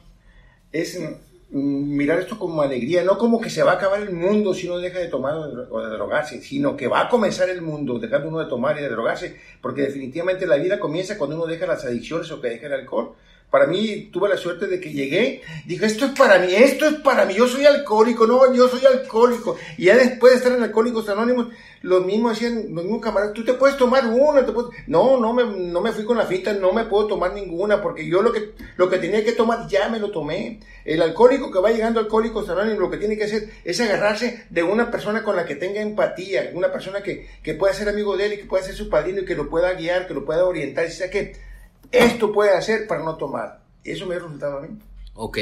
es 0.73 0.99
mm, 0.99 1.97
mirar 1.97 2.21
esto 2.21 2.38
como 2.38 2.62
alegría, 2.62 3.05
no 3.05 3.18
como 3.18 3.38
que 3.38 3.51
se 3.51 3.62
va 3.62 3.73
a 3.73 3.75
acabar 3.75 4.01
el 4.01 4.12
mundo 4.12 4.55
si 4.55 4.66
uno 4.66 4.79
deja 4.79 4.99
de 4.99 5.09
tomar 5.09 5.35
o 5.35 5.83
de 5.83 5.90
drogarse, 5.90 6.40
sino 6.40 6.75
que 6.75 6.88
va 6.88 7.03
a 7.03 7.09
comenzar 7.11 7.51
el 7.51 7.61
mundo 7.61 7.99
dejando 7.99 8.29
uno 8.29 8.38
de 8.38 8.47
tomar 8.47 8.79
y 8.79 8.83
de 8.83 8.88
drogarse, 8.88 9.37
porque 9.61 9.83
definitivamente 9.83 10.47
la 10.47 10.57
vida 10.57 10.81
comienza 10.81 11.18
cuando 11.18 11.37
uno 11.37 11.47
deja 11.47 11.66
las 11.66 11.85
adicciones 11.85 12.31
o 12.31 12.40
que 12.40 12.49
deja 12.49 12.66
el 12.66 12.73
alcohol. 12.73 13.14
Para 13.50 13.66
mí 13.66 14.11
tuve 14.12 14.28
la 14.28 14.37
suerte 14.37 14.66
de 14.66 14.78
que 14.78 14.92
llegué, 14.92 15.40
dije, 15.64 15.87
esto 15.87 16.04
es 16.04 16.11
para 16.12 16.38
mí, 16.38 16.54
esto 16.54 16.87
es 16.87 16.96
para 16.96 17.24
mí, 17.24 17.32
yo 17.34 17.48
soy 17.48 17.64
alcohólico, 17.64 18.26
no, 18.26 18.52
yo 18.52 18.68
soy 18.68 18.84
alcohólico. 18.84 19.56
Y 19.78 19.87
ya 19.87 19.96
después 19.96 20.32
de 20.32 20.38
estar 20.38 20.52
en 20.52 20.62
Alcohólicos 20.62 21.08
Anónimos, 21.08 21.48
los 21.80 22.04
mismos 22.04 22.32
decían, 22.32 22.74
los 22.74 22.84
mismos 22.84 23.00
camaradas, 23.00 23.32
tú 23.32 23.44
te 23.44 23.54
puedes 23.54 23.78
tomar 23.78 24.06
una, 24.06 24.44
te 24.44 24.52
puedes... 24.52 24.70
no, 24.87 25.18
no 25.18 25.32
me, 25.32 25.44
no 25.44 25.80
me 25.80 25.92
fui 25.92 26.04
con 26.04 26.18
la 26.18 26.26
fiesta, 26.26 26.52
no 26.52 26.72
me 26.74 26.84
puedo 26.84 27.06
tomar 27.06 27.32
ninguna, 27.32 27.80
porque 27.80 28.06
yo 28.06 28.20
lo 28.20 28.32
que, 28.32 28.52
lo 28.76 28.90
que 28.90 28.98
tenía 28.98 29.24
que 29.24 29.32
tomar 29.32 29.66
ya 29.66 29.88
me 29.88 29.98
lo 29.98 30.11
tomé. 30.11 30.61
El 30.84 31.00
alcohólico 31.00 31.50
que 31.50 31.58
va 31.58 31.70
llegando 31.70 32.00
a 32.00 32.02
Alcohólicos 32.02 32.50
Anónimos, 32.50 32.80
lo 32.80 32.90
que 32.90 32.98
tiene 32.98 33.16
que 33.16 33.24
hacer 33.24 33.48
es 33.64 33.80
agarrarse 33.80 34.44
de 34.50 34.62
una 34.62 34.90
persona 34.90 35.22
con 35.22 35.37
la 35.37 35.46
que 35.46 35.54
tenga 35.54 35.80
empatía, 35.80 36.50
una 36.52 36.70
persona 36.70 37.02
que, 37.02 37.26
que 37.42 37.54
pueda 37.54 37.72
ser 37.72 37.88
amigo 37.88 38.14
de 38.16 38.26
él 38.26 38.32
y 38.34 38.38
que 38.38 38.44
pueda 38.44 38.62
ser 38.62 38.74
su 38.74 38.90
padrino 38.90 39.22
y 39.22 39.24
que 39.24 39.34
lo 39.34 39.48
pueda 39.48 39.72
guiar, 39.72 40.06
que 40.06 40.14
lo 40.14 40.26
pueda 40.26 40.44
orientar, 40.44 40.87
y 40.87 40.90
sea 40.90 41.08
que 41.08 41.47
esto 41.92 42.33
puede 42.33 42.57
hacer 42.57 42.87
para 42.87 43.03
no 43.03 43.16
tomar. 43.16 43.62
Eso 43.85 44.07
me 44.07 44.16
ha 44.16 44.18
resultado 44.18 44.59
a 44.59 44.62
mí. 44.62 44.79
Ok. 45.14 45.38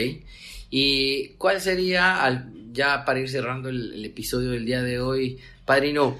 ¿Y 0.70 1.28
cuál 1.38 1.60
sería, 1.60 2.50
ya 2.72 3.04
para 3.04 3.20
ir 3.20 3.28
cerrando 3.28 3.68
el, 3.68 4.04
episodio 4.04 4.50
del 4.50 4.64
día 4.64 4.82
de 4.82 5.00
hoy, 5.00 5.38
Padrino, 5.64 6.18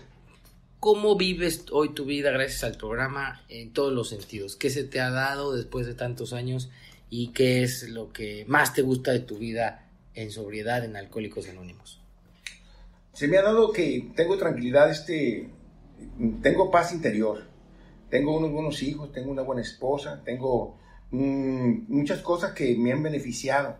cómo 0.81 1.17
vives 1.17 1.65
hoy 1.73 1.95
tu 1.95 2.05
vida 2.05 2.31
gracias 2.31 2.65
al 2.65 2.77
programa 2.77 3.43
en 3.49 3.73
todos 3.73 3.93
los 3.93 4.09
sentidos? 4.09 4.57
¿Qué 4.57 4.71
se 4.71 4.85
te 4.85 5.01
ha 5.01 5.11
dado 5.11 5.55
después 5.55 5.87
de 5.87 5.95
tantos 5.95 6.33
años 6.33 6.71
y 7.11 7.29
qué 7.29 7.63
es 7.63 7.89
lo 7.89 8.13
que 8.13 8.45
más 8.49 8.75
te 8.75 8.83
gusta 8.83 9.13
de 9.13 9.21
tu 9.21 9.39
vida 9.39 9.89
en 10.15 10.31
sobriedad 10.31 10.85
en 10.85 10.97
Alcohólicos 10.97 11.49
Anónimos? 11.49 12.01
Se 13.13 13.29
me 13.29 13.39
ha 13.39 13.43
dado 13.43 13.73
que 13.73 14.11
tengo 14.15 14.37
tranquilidad, 14.37 14.91
este, 14.91 15.49
tengo 16.43 16.71
paz 16.71 16.93
interior 16.93 17.56
tengo 18.09 18.37
unos 18.37 18.53
buenos 18.53 18.83
hijos, 18.83 19.13
tengo 19.13 19.31
una 19.31 19.43
buena 19.43 19.63
esposa, 19.63 20.23
tengo 20.25 20.77
mm, 21.11 21.85
muchas 21.89 22.21
cosas 22.21 22.53
que 22.53 22.77
me 22.77 22.93
han 22.93 23.03
beneficiado. 23.03 23.77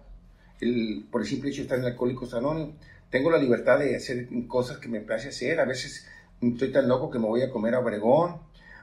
El, 0.61 1.07
por 1.11 1.21
el 1.21 1.27
simple 1.27 1.51
hecho 1.51 1.59
de 1.59 1.63
estar 1.65 1.79
en 1.79 1.85
Alcohólicos 1.85 2.35
Anónimos, 2.35 2.77
tengo 3.11 3.31
la 3.31 3.39
libertad 3.39 3.79
de 3.79 3.97
hacer 3.97 4.29
cosas 4.49 4.79
que 4.79 4.89
me 4.89 5.01
place 5.01 5.29
hacer. 5.29 5.61
A 5.61 5.65
veces 5.65 6.07
estoy 6.41 6.73
tan 6.73 6.89
loco 6.89 7.11
que 7.11 7.19
me 7.19 7.27
voy 7.27 7.43
a 7.43 7.51
comer 7.51 7.75
a 7.75 7.81
Obregón, 7.81 8.37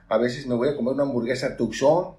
a 0.09 0.17
veces 0.17 0.47
me 0.47 0.55
voy 0.55 0.69
a 0.69 0.75
comer 0.75 0.93
una 0.93 1.03
hamburguesa 1.03 1.47
a 1.47 1.57
Tucson, 1.57 2.15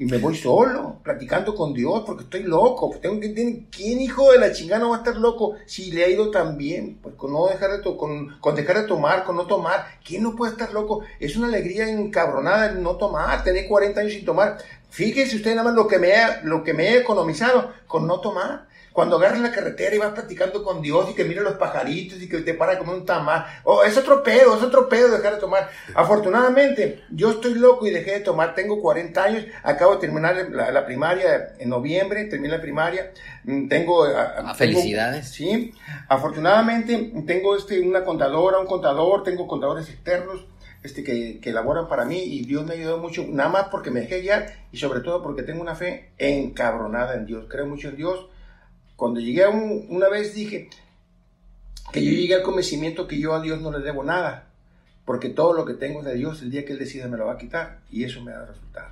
y 0.00 0.04
me 0.04 0.18
voy 0.18 0.36
solo, 0.36 1.00
platicando 1.02 1.56
con 1.56 1.74
Dios, 1.74 2.04
porque 2.06 2.22
estoy 2.22 2.44
loco. 2.44 2.96
Tengo 3.02 3.18
que 3.18 3.66
¿Quién 3.68 4.00
hijo 4.00 4.30
de 4.30 4.38
la 4.38 4.52
chingada 4.52 4.80
no 4.80 4.90
va 4.90 4.96
a 4.96 4.98
estar 4.98 5.16
loco 5.16 5.56
si 5.66 5.90
le 5.90 6.04
ha 6.04 6.08
ido 6.08 6.30
tan 6.30 6.56
bien? 6.56 6.98
Pues 7.02 7.16
con 7.16 7.32
no 7.32 7.48
dejar 7.48 7.72
de, 7.72 7.82
con, 7.82 8.38
con, 8.38 8.54
dejar 8.54 8.82
de 8.82 8.86
tomar, 8.86 9.24
con 9.24 9.34
no 9.34 9.46
tomar. 9.46 9.98
¿Quién 10.06 10.22
no 10.22 10.36
puede 10.36 10.52
estar 10.52 10.72
loco? 10.72 11.02
Es 11.18 11.36
una 11.36 11.48
alegría 11.48 11.88
encabronada 11.88 12.70
el 12.70 12.80
no 12.80 12.96
tomar, 12.96 13.42
tener 13.42 13.66
40 13.66 14.00
años 14.00 14.12
sin 14.12 14.24
tomar. 14.24 14.58
Fíjense 14.88 15.34
ustedes 15.34 15.56
nada 15.56 15.68
más 15.68 15.76
lo 15.76 15.88
que 15.88 15.98
me, 15.98 16.12
lo 16.44 16.62
que 16.62 16.74
me 16.74 16.90
he 16.90 16.98
economizado 16.98 17.72
con 17.88 18.06
no 18.06 18.20
tomar. 18.20 18.68
Cuando 18.98 19.14
agarras 19.14 19.38
la 19.38 19.52
carretera 19.52 19.94
y 19.94 19.98
vas 19.98 20.12
platicando 20.12 20.64
con 20.64 20.82
Dios 20.82 21.08
y 21.08 21.14
que 21.14 21.24
mira 21.24 21.40
los 21.40 21.54
pajaritos 21.54 22.20
y 22.20 22.28
que 22.28 22.38
te 22.38 22.52
para 22.52 22.80
como 22.80 22.92
un 22.92 23.06
tamal. 23.06 23.46
Oh, 23.62 23.84
es 23.84 23.96
otro 23.96 24.24
pedo, 24.24 24.56
es 24.56 24.62
otro 24.64 24.88
pedo 24.88 25.08
dejar 25.08 25.34
de 25.34 25.38
tomar. 25.38 25.70
Afortunadamente, 25.94 27.04
yo 27.12 27.30
estoy 27.30 27.54
loco 27.54 27.86
y 27.86 27.92
dejé 27.92 28.14
de 28.14 28.20
tomar. 28.22 28.56
Tengo 28.56 28.82
40 28.82 29.22
años, 29.22 29.44
acabo 29.62 29.94
de 29.94 30.00
terminar 30.00 30.48
la, 30.50 30.84
primaria 30.84 31.54
en 31.60 31.68
noviembre, 31.68 32.24
terminé 32.24 32.56
la 32.56 32.60
primaria. 32.60 33.12
Mm, 33.44 33.68
tengo... 33.68 34.04
Ah, 34.04 34.52
felicidades. 34.56 35.28
sí. 35.28 35.72
Afortunadamente, 36.08 37.12
tengo 37.24 37.54
este, 37.54 37.78
una 37.78 38.02
contadora, 38.02 38.58
un 38.58 38.66
contador, 38.66 39.22
tengo 39.22 39.46
contadores 39.46 39.88
externos. 39.88 40.44
Este, 40.82 41.04
que, 41.04 41.38
que, 41.38 41.50
elaboran 41.50 41.86
para 41.86 42.04
mí 42.04 42.18
y 42.18 42.44
Dios 42.44 42.64
me 42.64 42.72
ha 42.72 42.76
ayudado 42.76 42.98
mucho, 42.98 43.24
nada 43.28 43.48
más 43.48 43.68
porque 43.68 43.92
me 43.92 44.00
dejé 44.00 44.22
guiar 44.22 44.46
y 44.72 44.76
sobre 44.76 45.00
todo 45.00 45.22
porque 45.22 45.44
tengo 45.44 45.60
una 45.60 45.76
fe 45.76 46.10
encabronada 46.18 47.14
en 47.14 47.26
Dios, 47.26 47.46
creo 47.48 47.66
mucho 47.66 47.90
en 47.90 47.96
Dios 47.96 48.28
cuando 48.98 49.20
llegué 49.20 49.44
a 49.44 49.48
un, 49.48 49.86
una 49.90 50.08
vez 50.08 50.34
dije 50.34 50.68
que 51.92 52.04
yo 52.04 52.10
llegué 52.10 52.34
al 52.34 52.42
convencimiento 52.42 53.06
que 53.06 53.20
yo 53.20 53.32
a 53.32 53.40
Dios 53.40 53.60
no 53.60 53.70
le 53.70 53.78
debo 53.78 54.02
nada, 54.02 54.50
porque 55.04 55.28
todo 55.28 55.52
lo 55.52 55.64
que 55.64 55.74
tengo 55.74 56.00
es 56.00 56.06
de 56.06 56.16
Dios, 56.16 56.42
el 56.42 56.50
día 56.50 56.64
que 56.64 56.72
Él 56.72 56.80
decida 56.80 57.06
me 57.06 57.16
lo 57.16 57.26
va 57.26 57.34
a 57.34 57.38
quitar, 57.38 57.78
y 57.92 58.02
eso 58.02 58.20
me 58.22 58.32
da 58.32 58.44
resultado. 58.44 58.88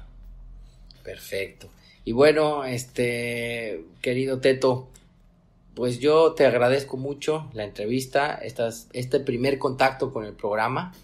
Perfecto. 1.03 1.69
Y 2.05 2.13
bueno, 2.13 2.65
este, 2.65 3.85
querido 4.01 4.39
Teto, 4.39 4.87
pues 5.75 5.99
yo 5.99 6.35
te 6.35 6.47
agradezco 6.47 6.97
mucho 6.97 7.51
la 7.53 7.65
entrevista, 7.65 8.37
estas, 8.37 8.87
este 8.93 9.19
primer 9.19 9.59
contacto 9.59 10.13
con 10.13 10.25
el 10.25 10.35
programa, 10.35 10.95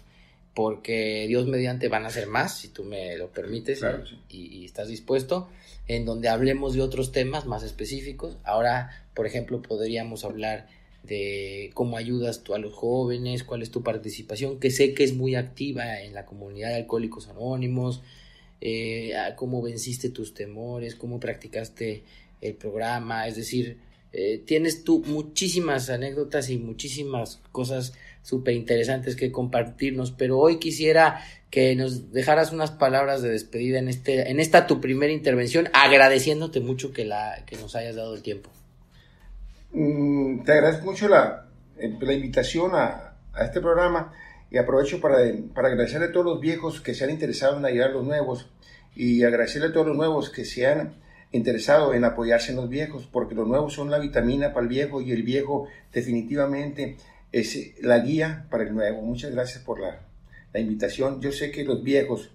porque 0.53 1.25
Dios 1.27 1.47
mediante 1.47 1.87
van 1.87 2.05
a 2.05 2.09
ser 2.09 2.27
más, 2.27 2.57
si 2.59 2.67
tú 2.67 2.83
me 2.83 3.17
lo 3.17 3.29
permites 3.31 3.81
y, 4.29 4.65
estás 4.65 4.87
dispuesto, 4.87 5.49
en 5.87 6.05
donde 6.05 6.29
hablemos 6.29 6.73
de 6.73 6.81
otros 6.81 7.11
temas 7.11 7.45
más 7.45 7.63
específicos. 7.63 8.37
Ahora, 8.43 9.05
por 9.15 9.25
ejemplo, 9.25 9.61
podríamos 9.61 10.23
hablar 10.23 10.67
de 11.03 11.71
cómo 11.73 11.97
ayudas 11.97 12.43
tú 12.43 12.53
a 12.53 12.59
los 12.59 12.73
jóvenes, 12.73 13.43
cuál 13.43 13.61
es 13.61 13.71
tu 13.71 13.83
participación, 13.83 14.59
que 14.59 14.71
sé 14.71 14.93
que 14.93 15.03
es 15.03 15.13
muy 15.13 15.35
activa 15.35 16.01
en 16.01 16.13
la 16.13 16.25
comunidad 16.25 16.69
de 16.69 16.75
Alcohólicos 16.75 17.27
Anónimos, 17.27 18.01
eh, 18.61 19.13
cómo 19.35 19.61
venciste 19.61 20.09
tus 20.09 20.33
temores, 20.33 20.95
cómo 20.95 21.19
practicaste 21.19 22.03
el 22.41 22.53
programa, 22.53 23.27
es 23.27 23.35
decir, 23.35 23.77
eh, 24.13 24.41
tienes 24.45 24.83
tú 24.83 25.03
muchísimas 25.05 25.89
anécdotas 25.89 26.49
y 26.49 26.57
muchísimas 26.57 27.41
cosas 27.51 27.93
súper 28.23 28.55
interesantes 28.55 29.15
que 29.15 29.31
compartirnos, 29.31 30.11
pero 30.11 30.39
hoy 30.39 30.57
quisiera 30.57 31.21
que 31.51 31.75
nos 31.75 32.11
dejaras 32.11 32.51
unas 32.51 32.71
palabras 32.71 33.21
de 33.21 33.29
despedida 33.29 33.77
en, 33.77 33.89
este, 33.89 34.31
en 34.31 34.39
esta 34.39 34.65
tu 34.65 34.81
primera 34.81 35.13
intervención, 35.13 35.69
agradeciéndote 35.73 36.61
mucho 36.61 36.91
que, 36.91 37.05
la, 37.05 37.43
que 37.45 37.57
nos 37.57 37.75
hayas 37.75 37.95
dado 37.95 38.15
el 38.15 38.23
tiempo. 38.23 38.49
Mm, 39.71 40.43
te 40.43 40.53
agradezco 40.53 40.85
mucho 40.85 41.07
la, 41.07 41.45
la 41.77 42.13
invitación 42.13 42.71
a, 42.73 43.17
a, 43.33 43.43
este 43.43 43.61
programa 43.61 44.13
y 44.49 44.57
aprovecho 44.57 44.99
para, 44.99 45.17
para 45.53 45.67
agradecerle 45.67 46.07
a 46.07 46.11
todos 46.11 46.25
los 46.25 46.39
viejos 46.39 46.81
que 46.81 46.95
se 46.95 47.03
han 47.03 47.09
interesado 47.09 47.57
en 47.57 47.65
ayudar 47.65 47.89
a 47.89 47.93
los 47.93 48.05
nuevos 48.05 48.49
y 48.95 49.23
agradecerle 49.23 49.67
a 49.67 49.73
todos 49.73 49.87
los 49.87 49.97
nuevos 49.97 50.29
que 50.29 50.45
se 50.45 50.65
han 50.65 50.93
interesado 51.33 51.93
en 51.93 52.05
apoyarse 52.05 52.51
en 52.51 52.57
los 52.57 52.69
viejos, 52.69 53.09
porque 53.11 53.35
los 53.35 53.47
nuevos 53.47 53.73
son 53.73 53.91
la 53.91 53.99
vitamina 53.99 54.53
para 54.53 54.63
el 54.63 54.69
viejo 54.69 55.01
y 55.01 55.11
el 55.11 55.23
viejo 55.23 55.67
definitivamente 55.91 56.95
es 57.33 57.81
la 57.81 57.99
guía 57.99 58.47
para 58.49 58.63
el 58.63 58.73
nuevo. 58.73 59.01
Muchas 59.01 59.31
gracias 59.31 59.61
por 59.63 59.81
la, 59.81 59.99
la 60.53 60.59
invitación. 60.59 61.19
Yo 61.19 61.33
sé 61.33 61.51
que 61.51 61.65
los 61.65 61.83
viejos 61.83 62.31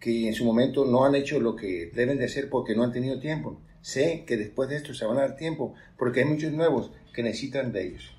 que 0.00 0.26
en 0.28 0.34
su 0.34 0.44
momento 0.44 0.84
no 0.84 1.04
han 1.04 1.14
hecho 1.14 1.40
lo 1.40 1.54
que 1.54 1.90
deben 1.94 2.18
de 2.18 2.24
hacer 2.24 2.48
porque 2.48 2.74
no 2.74 2.82
han 2.82 2.92
tenido 2.92 3.18
tiempo, 3.20 3.60
sé 3.80 4.24
que 4.26 4.36
después 4.36 4.68
de 4.68 4.76
esto 4.76 4.94
se 4.94 5.04
van 5.04 5.18
a 5.18 5.22
dar 5.22 5.36
tiempo 5.36 5.74
porque 5.96 6.20
hay 6.20 6.26
muchos 6.26 6.52
nuevos 6.52 6.90
que 7.12 7.22
necesitan 7.22 7.72
de 7.72 7.88
ellos. 7.88 8.12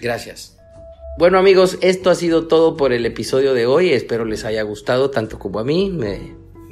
Gracias. 0.00 0.56
Bueno 1.18 1.38
amigos, 1.38 1.78
esto 1.82 2.10
ha 2.10 2.14
sido 2.14 2.48
todo 2.48 2.76
por 2.76 2.92
el 2.92 3.04
episodio 3.04 3.54
de 3.54 3.66
hoy. 3.66 3.92
Espero 3.92 4.24
les 4.24 4.44
haya 4.44 4.62
gustado 4.62 5.10
tanto 5.10 5.38
como 5.38 5.58
a 5.58 5.64
mí. 5.64 5.90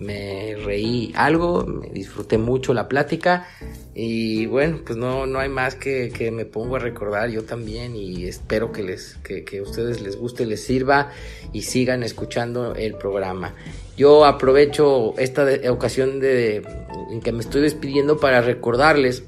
Me 0.01 0.57
reí 0.57 1.13
algo, 1.15 1.67
me 1.67 1.91
disfruté 1.91 2.39
mucho 2.39 2.73
la 2.73 2.89
plática 2.89 3.47
y 3.95 4.47
bueno, 4.47 4.81
pues 4.85 4.97
no, 4.99 5.27
no 5.27 5.39
hay 5.39 5.51
más 5.51 5.75
que, 5.75 6.11
que 6.11 6.31
me 6.31 6.47
pongo 6.47 6.77
a 6.77 6.79
recordar 6.79 7.29
yo 7.29 7.45
también 7.45 7.95
y 7.95 8.25
espero 8.25 8.73
que, 8.73 8.83
les, 8.83 9.19
que, 9.23 9.45
que 9.45 9.59
a 9.59 9.63
ustedes 9.63 10.01
les 10.01 10.17
guste, 10.17 10.47
les 10.47 10.65
sirva 10.65 11.11
y 11.53 11.63
sigan 11.63 12.03
escuchando 12.03 12.75
el 12.75 12.95
programa. 12.95 13.55
Yo 13.97 14.25
aprovecho 14.25 15.15
esta 15.19 15.47
ocasión 15.71 16.19
de, 16.19 16.63
en 17.11 17.21
que 17.21 17.33
me 17.33 17.41
estoy 17.41 17.61
despidiendo 17.61 18.19
para 18.19 18.41
recordarles 18.41 19.25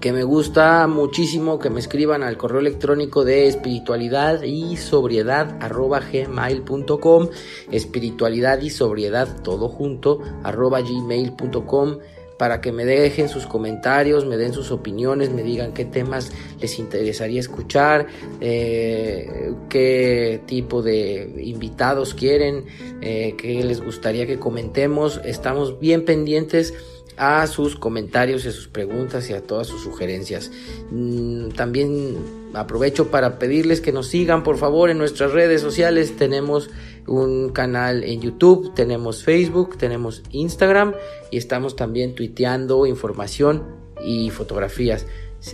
que 0.00 0.12
me 0.12 0.24
gusta 0.24 0.86
muchísimo 0.86 1.58
que 1.58 1.70
me 1.70 1.80
escriban 1.80 2.22
al 2.22 2.36
correo 2.36 2.60
electrónico 2.60 3.24
de 3.24 3.46
espiritualidad 3.46 4.42
y 4.42 4.76
sobriedad 4.76 5.56
arroba 5.60 6.00
gmail.com 6.00 7.28
espiritualidad 7.70 8.60
y 8.60 8.70
sobriedad 8.70 9.28
todo 9.42 9.68
junto 9.68 10.20
arroba 10.42 10.80
gmail.com 10.80 11.98
para 12.38 12.60
que 12.60 12.70
me 12.70 12.84
dejen 12.84 13.28
sus 13.28 13.46
comentarios, 13.46 14.26
me 14.26 14.36
den 14.36 14.52
sus 14.52 14.70
opiniones, 14.70 15.30
me 15.30 15.42
digan 15.42 15.72
qué 15.72 15.84
temas 15.84 16.32
les 16.60 16.78
interesaría 16.78 17.40
escuchar, 17.40 18.08
eh, 18.40 19.54
qué 19.70 20.42
tipo 20.46 20.82
de 20.82 21.32
invitados 21.42 22.12
quieren, 22.12 22.66
eh, 23.00 23.34
qué 23.38 23.64
les 23.64 23.82
gustaría 23.82 24.26
que 24.26 24.38
comentemos. 24.38 25.20
Estamos 25.24 25.80
bien 25.80 26.04
pendientes 26.04 26.74
a 27.16 27.46
sus 27.46 27.76
comentarios 27.76 28.44
y 28.44 28.48
a 28.48 28.52
sus 28.52 28.68
preguntas 28.68 29.28
y 29.30 29.32
a 29.32 29.42
todas 29.42 29.66
sus 29.66 29.82
sugerencias. 29.82 30.50
Mm, 30.90 31.48
también 31.50 32.16
aprovecho 32.54 33.10
para 33.10 33.38
pedirles 33.38 33.80
que 33.80 33.92
nos 33.92 34.08
sigan 34.08 34.42
por 34.42 34.58
favor 34.58 34.90
en 34.90 34.98
nuestras 34.98 35.32
redes 35.32 35.60
sociales. 35.60 36.16
Tenemos 36.16 36.70
un 37.06 37.50
canal 37.50 38.04
en 38.04 38.20
YouTube, 38.20 38.74
tenemos 38.74 39.22
Facebook, 39.22 39.78
tenemos 39.78 40.22
Instagram 40.30 40.94
y 41.30 41.38
estamos 41.38 41.76
también 41.76 42.14
tuiteando 42.14 42.86
información 42.86 43.64
y 44.04 44.30
fotografías. 44.30 45.06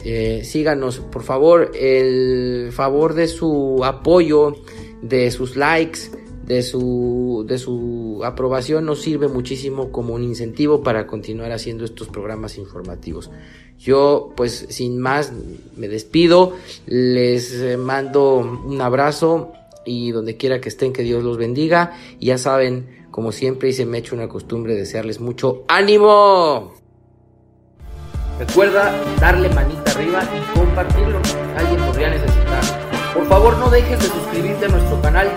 Eh, 0.05 0.43
síganos 0.45 1.01
por 1.01 1.23
favor, 1.23 1.73
el 1.75 2.71
favor 2.73 3.15
de 3.15 3.29
su 3.29 3.81
apoyo, 3.85 4.55
de 5.03 5.31
sus 5.31 5.57
likes 5.57 6.22
de 6.47 6.63
su, 6.63 7.45
de 7.47 7.59
su 7.59 8.21
aprobación 8.25 8.85
nos 8.85 9.01
sirve 9.01 9.29
muchísimo 9.29 9.91
como 9.91 10.15
un 10.15 10.25
incentivo 10.25 10.83
para 10.83 11.07
continuar 11.07 11.53
haciendo 11.53 11.85
estos 11.85 12.09
programas 12.09 12.59
informativos. 12.59 13.31
Yo 13.79 14.33
pues 14.37 14.67
sin 14.69 14.99
más 14.99 15.33
me 15.77 15.89
despido, 15.89 16.55
les 16.87 17.53
eh, 17.55 17.77
mando 17.77 18.37
un 18.39 18.81
abrazo 18.81 19.53
y 19.85 20.13
donde 20.13 20.37
quiera 20.37 20.61
que 20.61 20.69
estén 20.69 20.93
que 20.93 21.03
Dios 21.03 21.25
los 21.25 21.37
bendiga 21.37 21.93
y 22.19 22.27
ya 22.27 22.39
saben, 22.39 23.07
como 23.11 23.33
siempre 23.33 23.71
y 23.71 23.73
se 23.73 23.85
me 23.85 23.97
ha 23.97 24.01
hecho 24.01 24.15
una 24.15 24.29
costumbre 24.29 24.75
desearles 24.75 25.21
mucho 25.21 25.65
ánimo. 25.69 26.75
Recuerda 28.39 28.95
darle 29.21 29.49
manita 29.51 29.91
arriba 29.93 30.23
y 30.25 30.59
compartirlo, 30.59 31.21
alguien 31.57 31.87
podría 31.87 32.11
necesitar. 32.11 32.63
Por 33.15 33.27
favor 33.27 33.57
no 33.59 33.71
dejes 33.71 33.99
de 34.01 34.07
suscribirte 34.07 34.67
a 34.67 34.69
nuestro 34.69 35.01
canal 35.03 35.29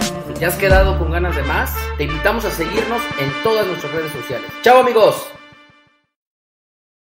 ¿Te 0.46 0.50
has 0.50 0.58
quedado 0.58 1.00
con 1.00 1.10
ganas 1.10 1.36
de 1.36 1.42
más? 1.42 1.74
Te 1.98 2.04
invitamos 2.04 2.46
a 2.46 2.52
seguirnos 2.52 3.02
en 3.20 3.34
todas 3.42 3.66
nuestras 3.66 3.92
redes 3.94 4.12
sociales. 4.12 4.48
¡Chao 4.62 4.82
amigos! 4.82 5.35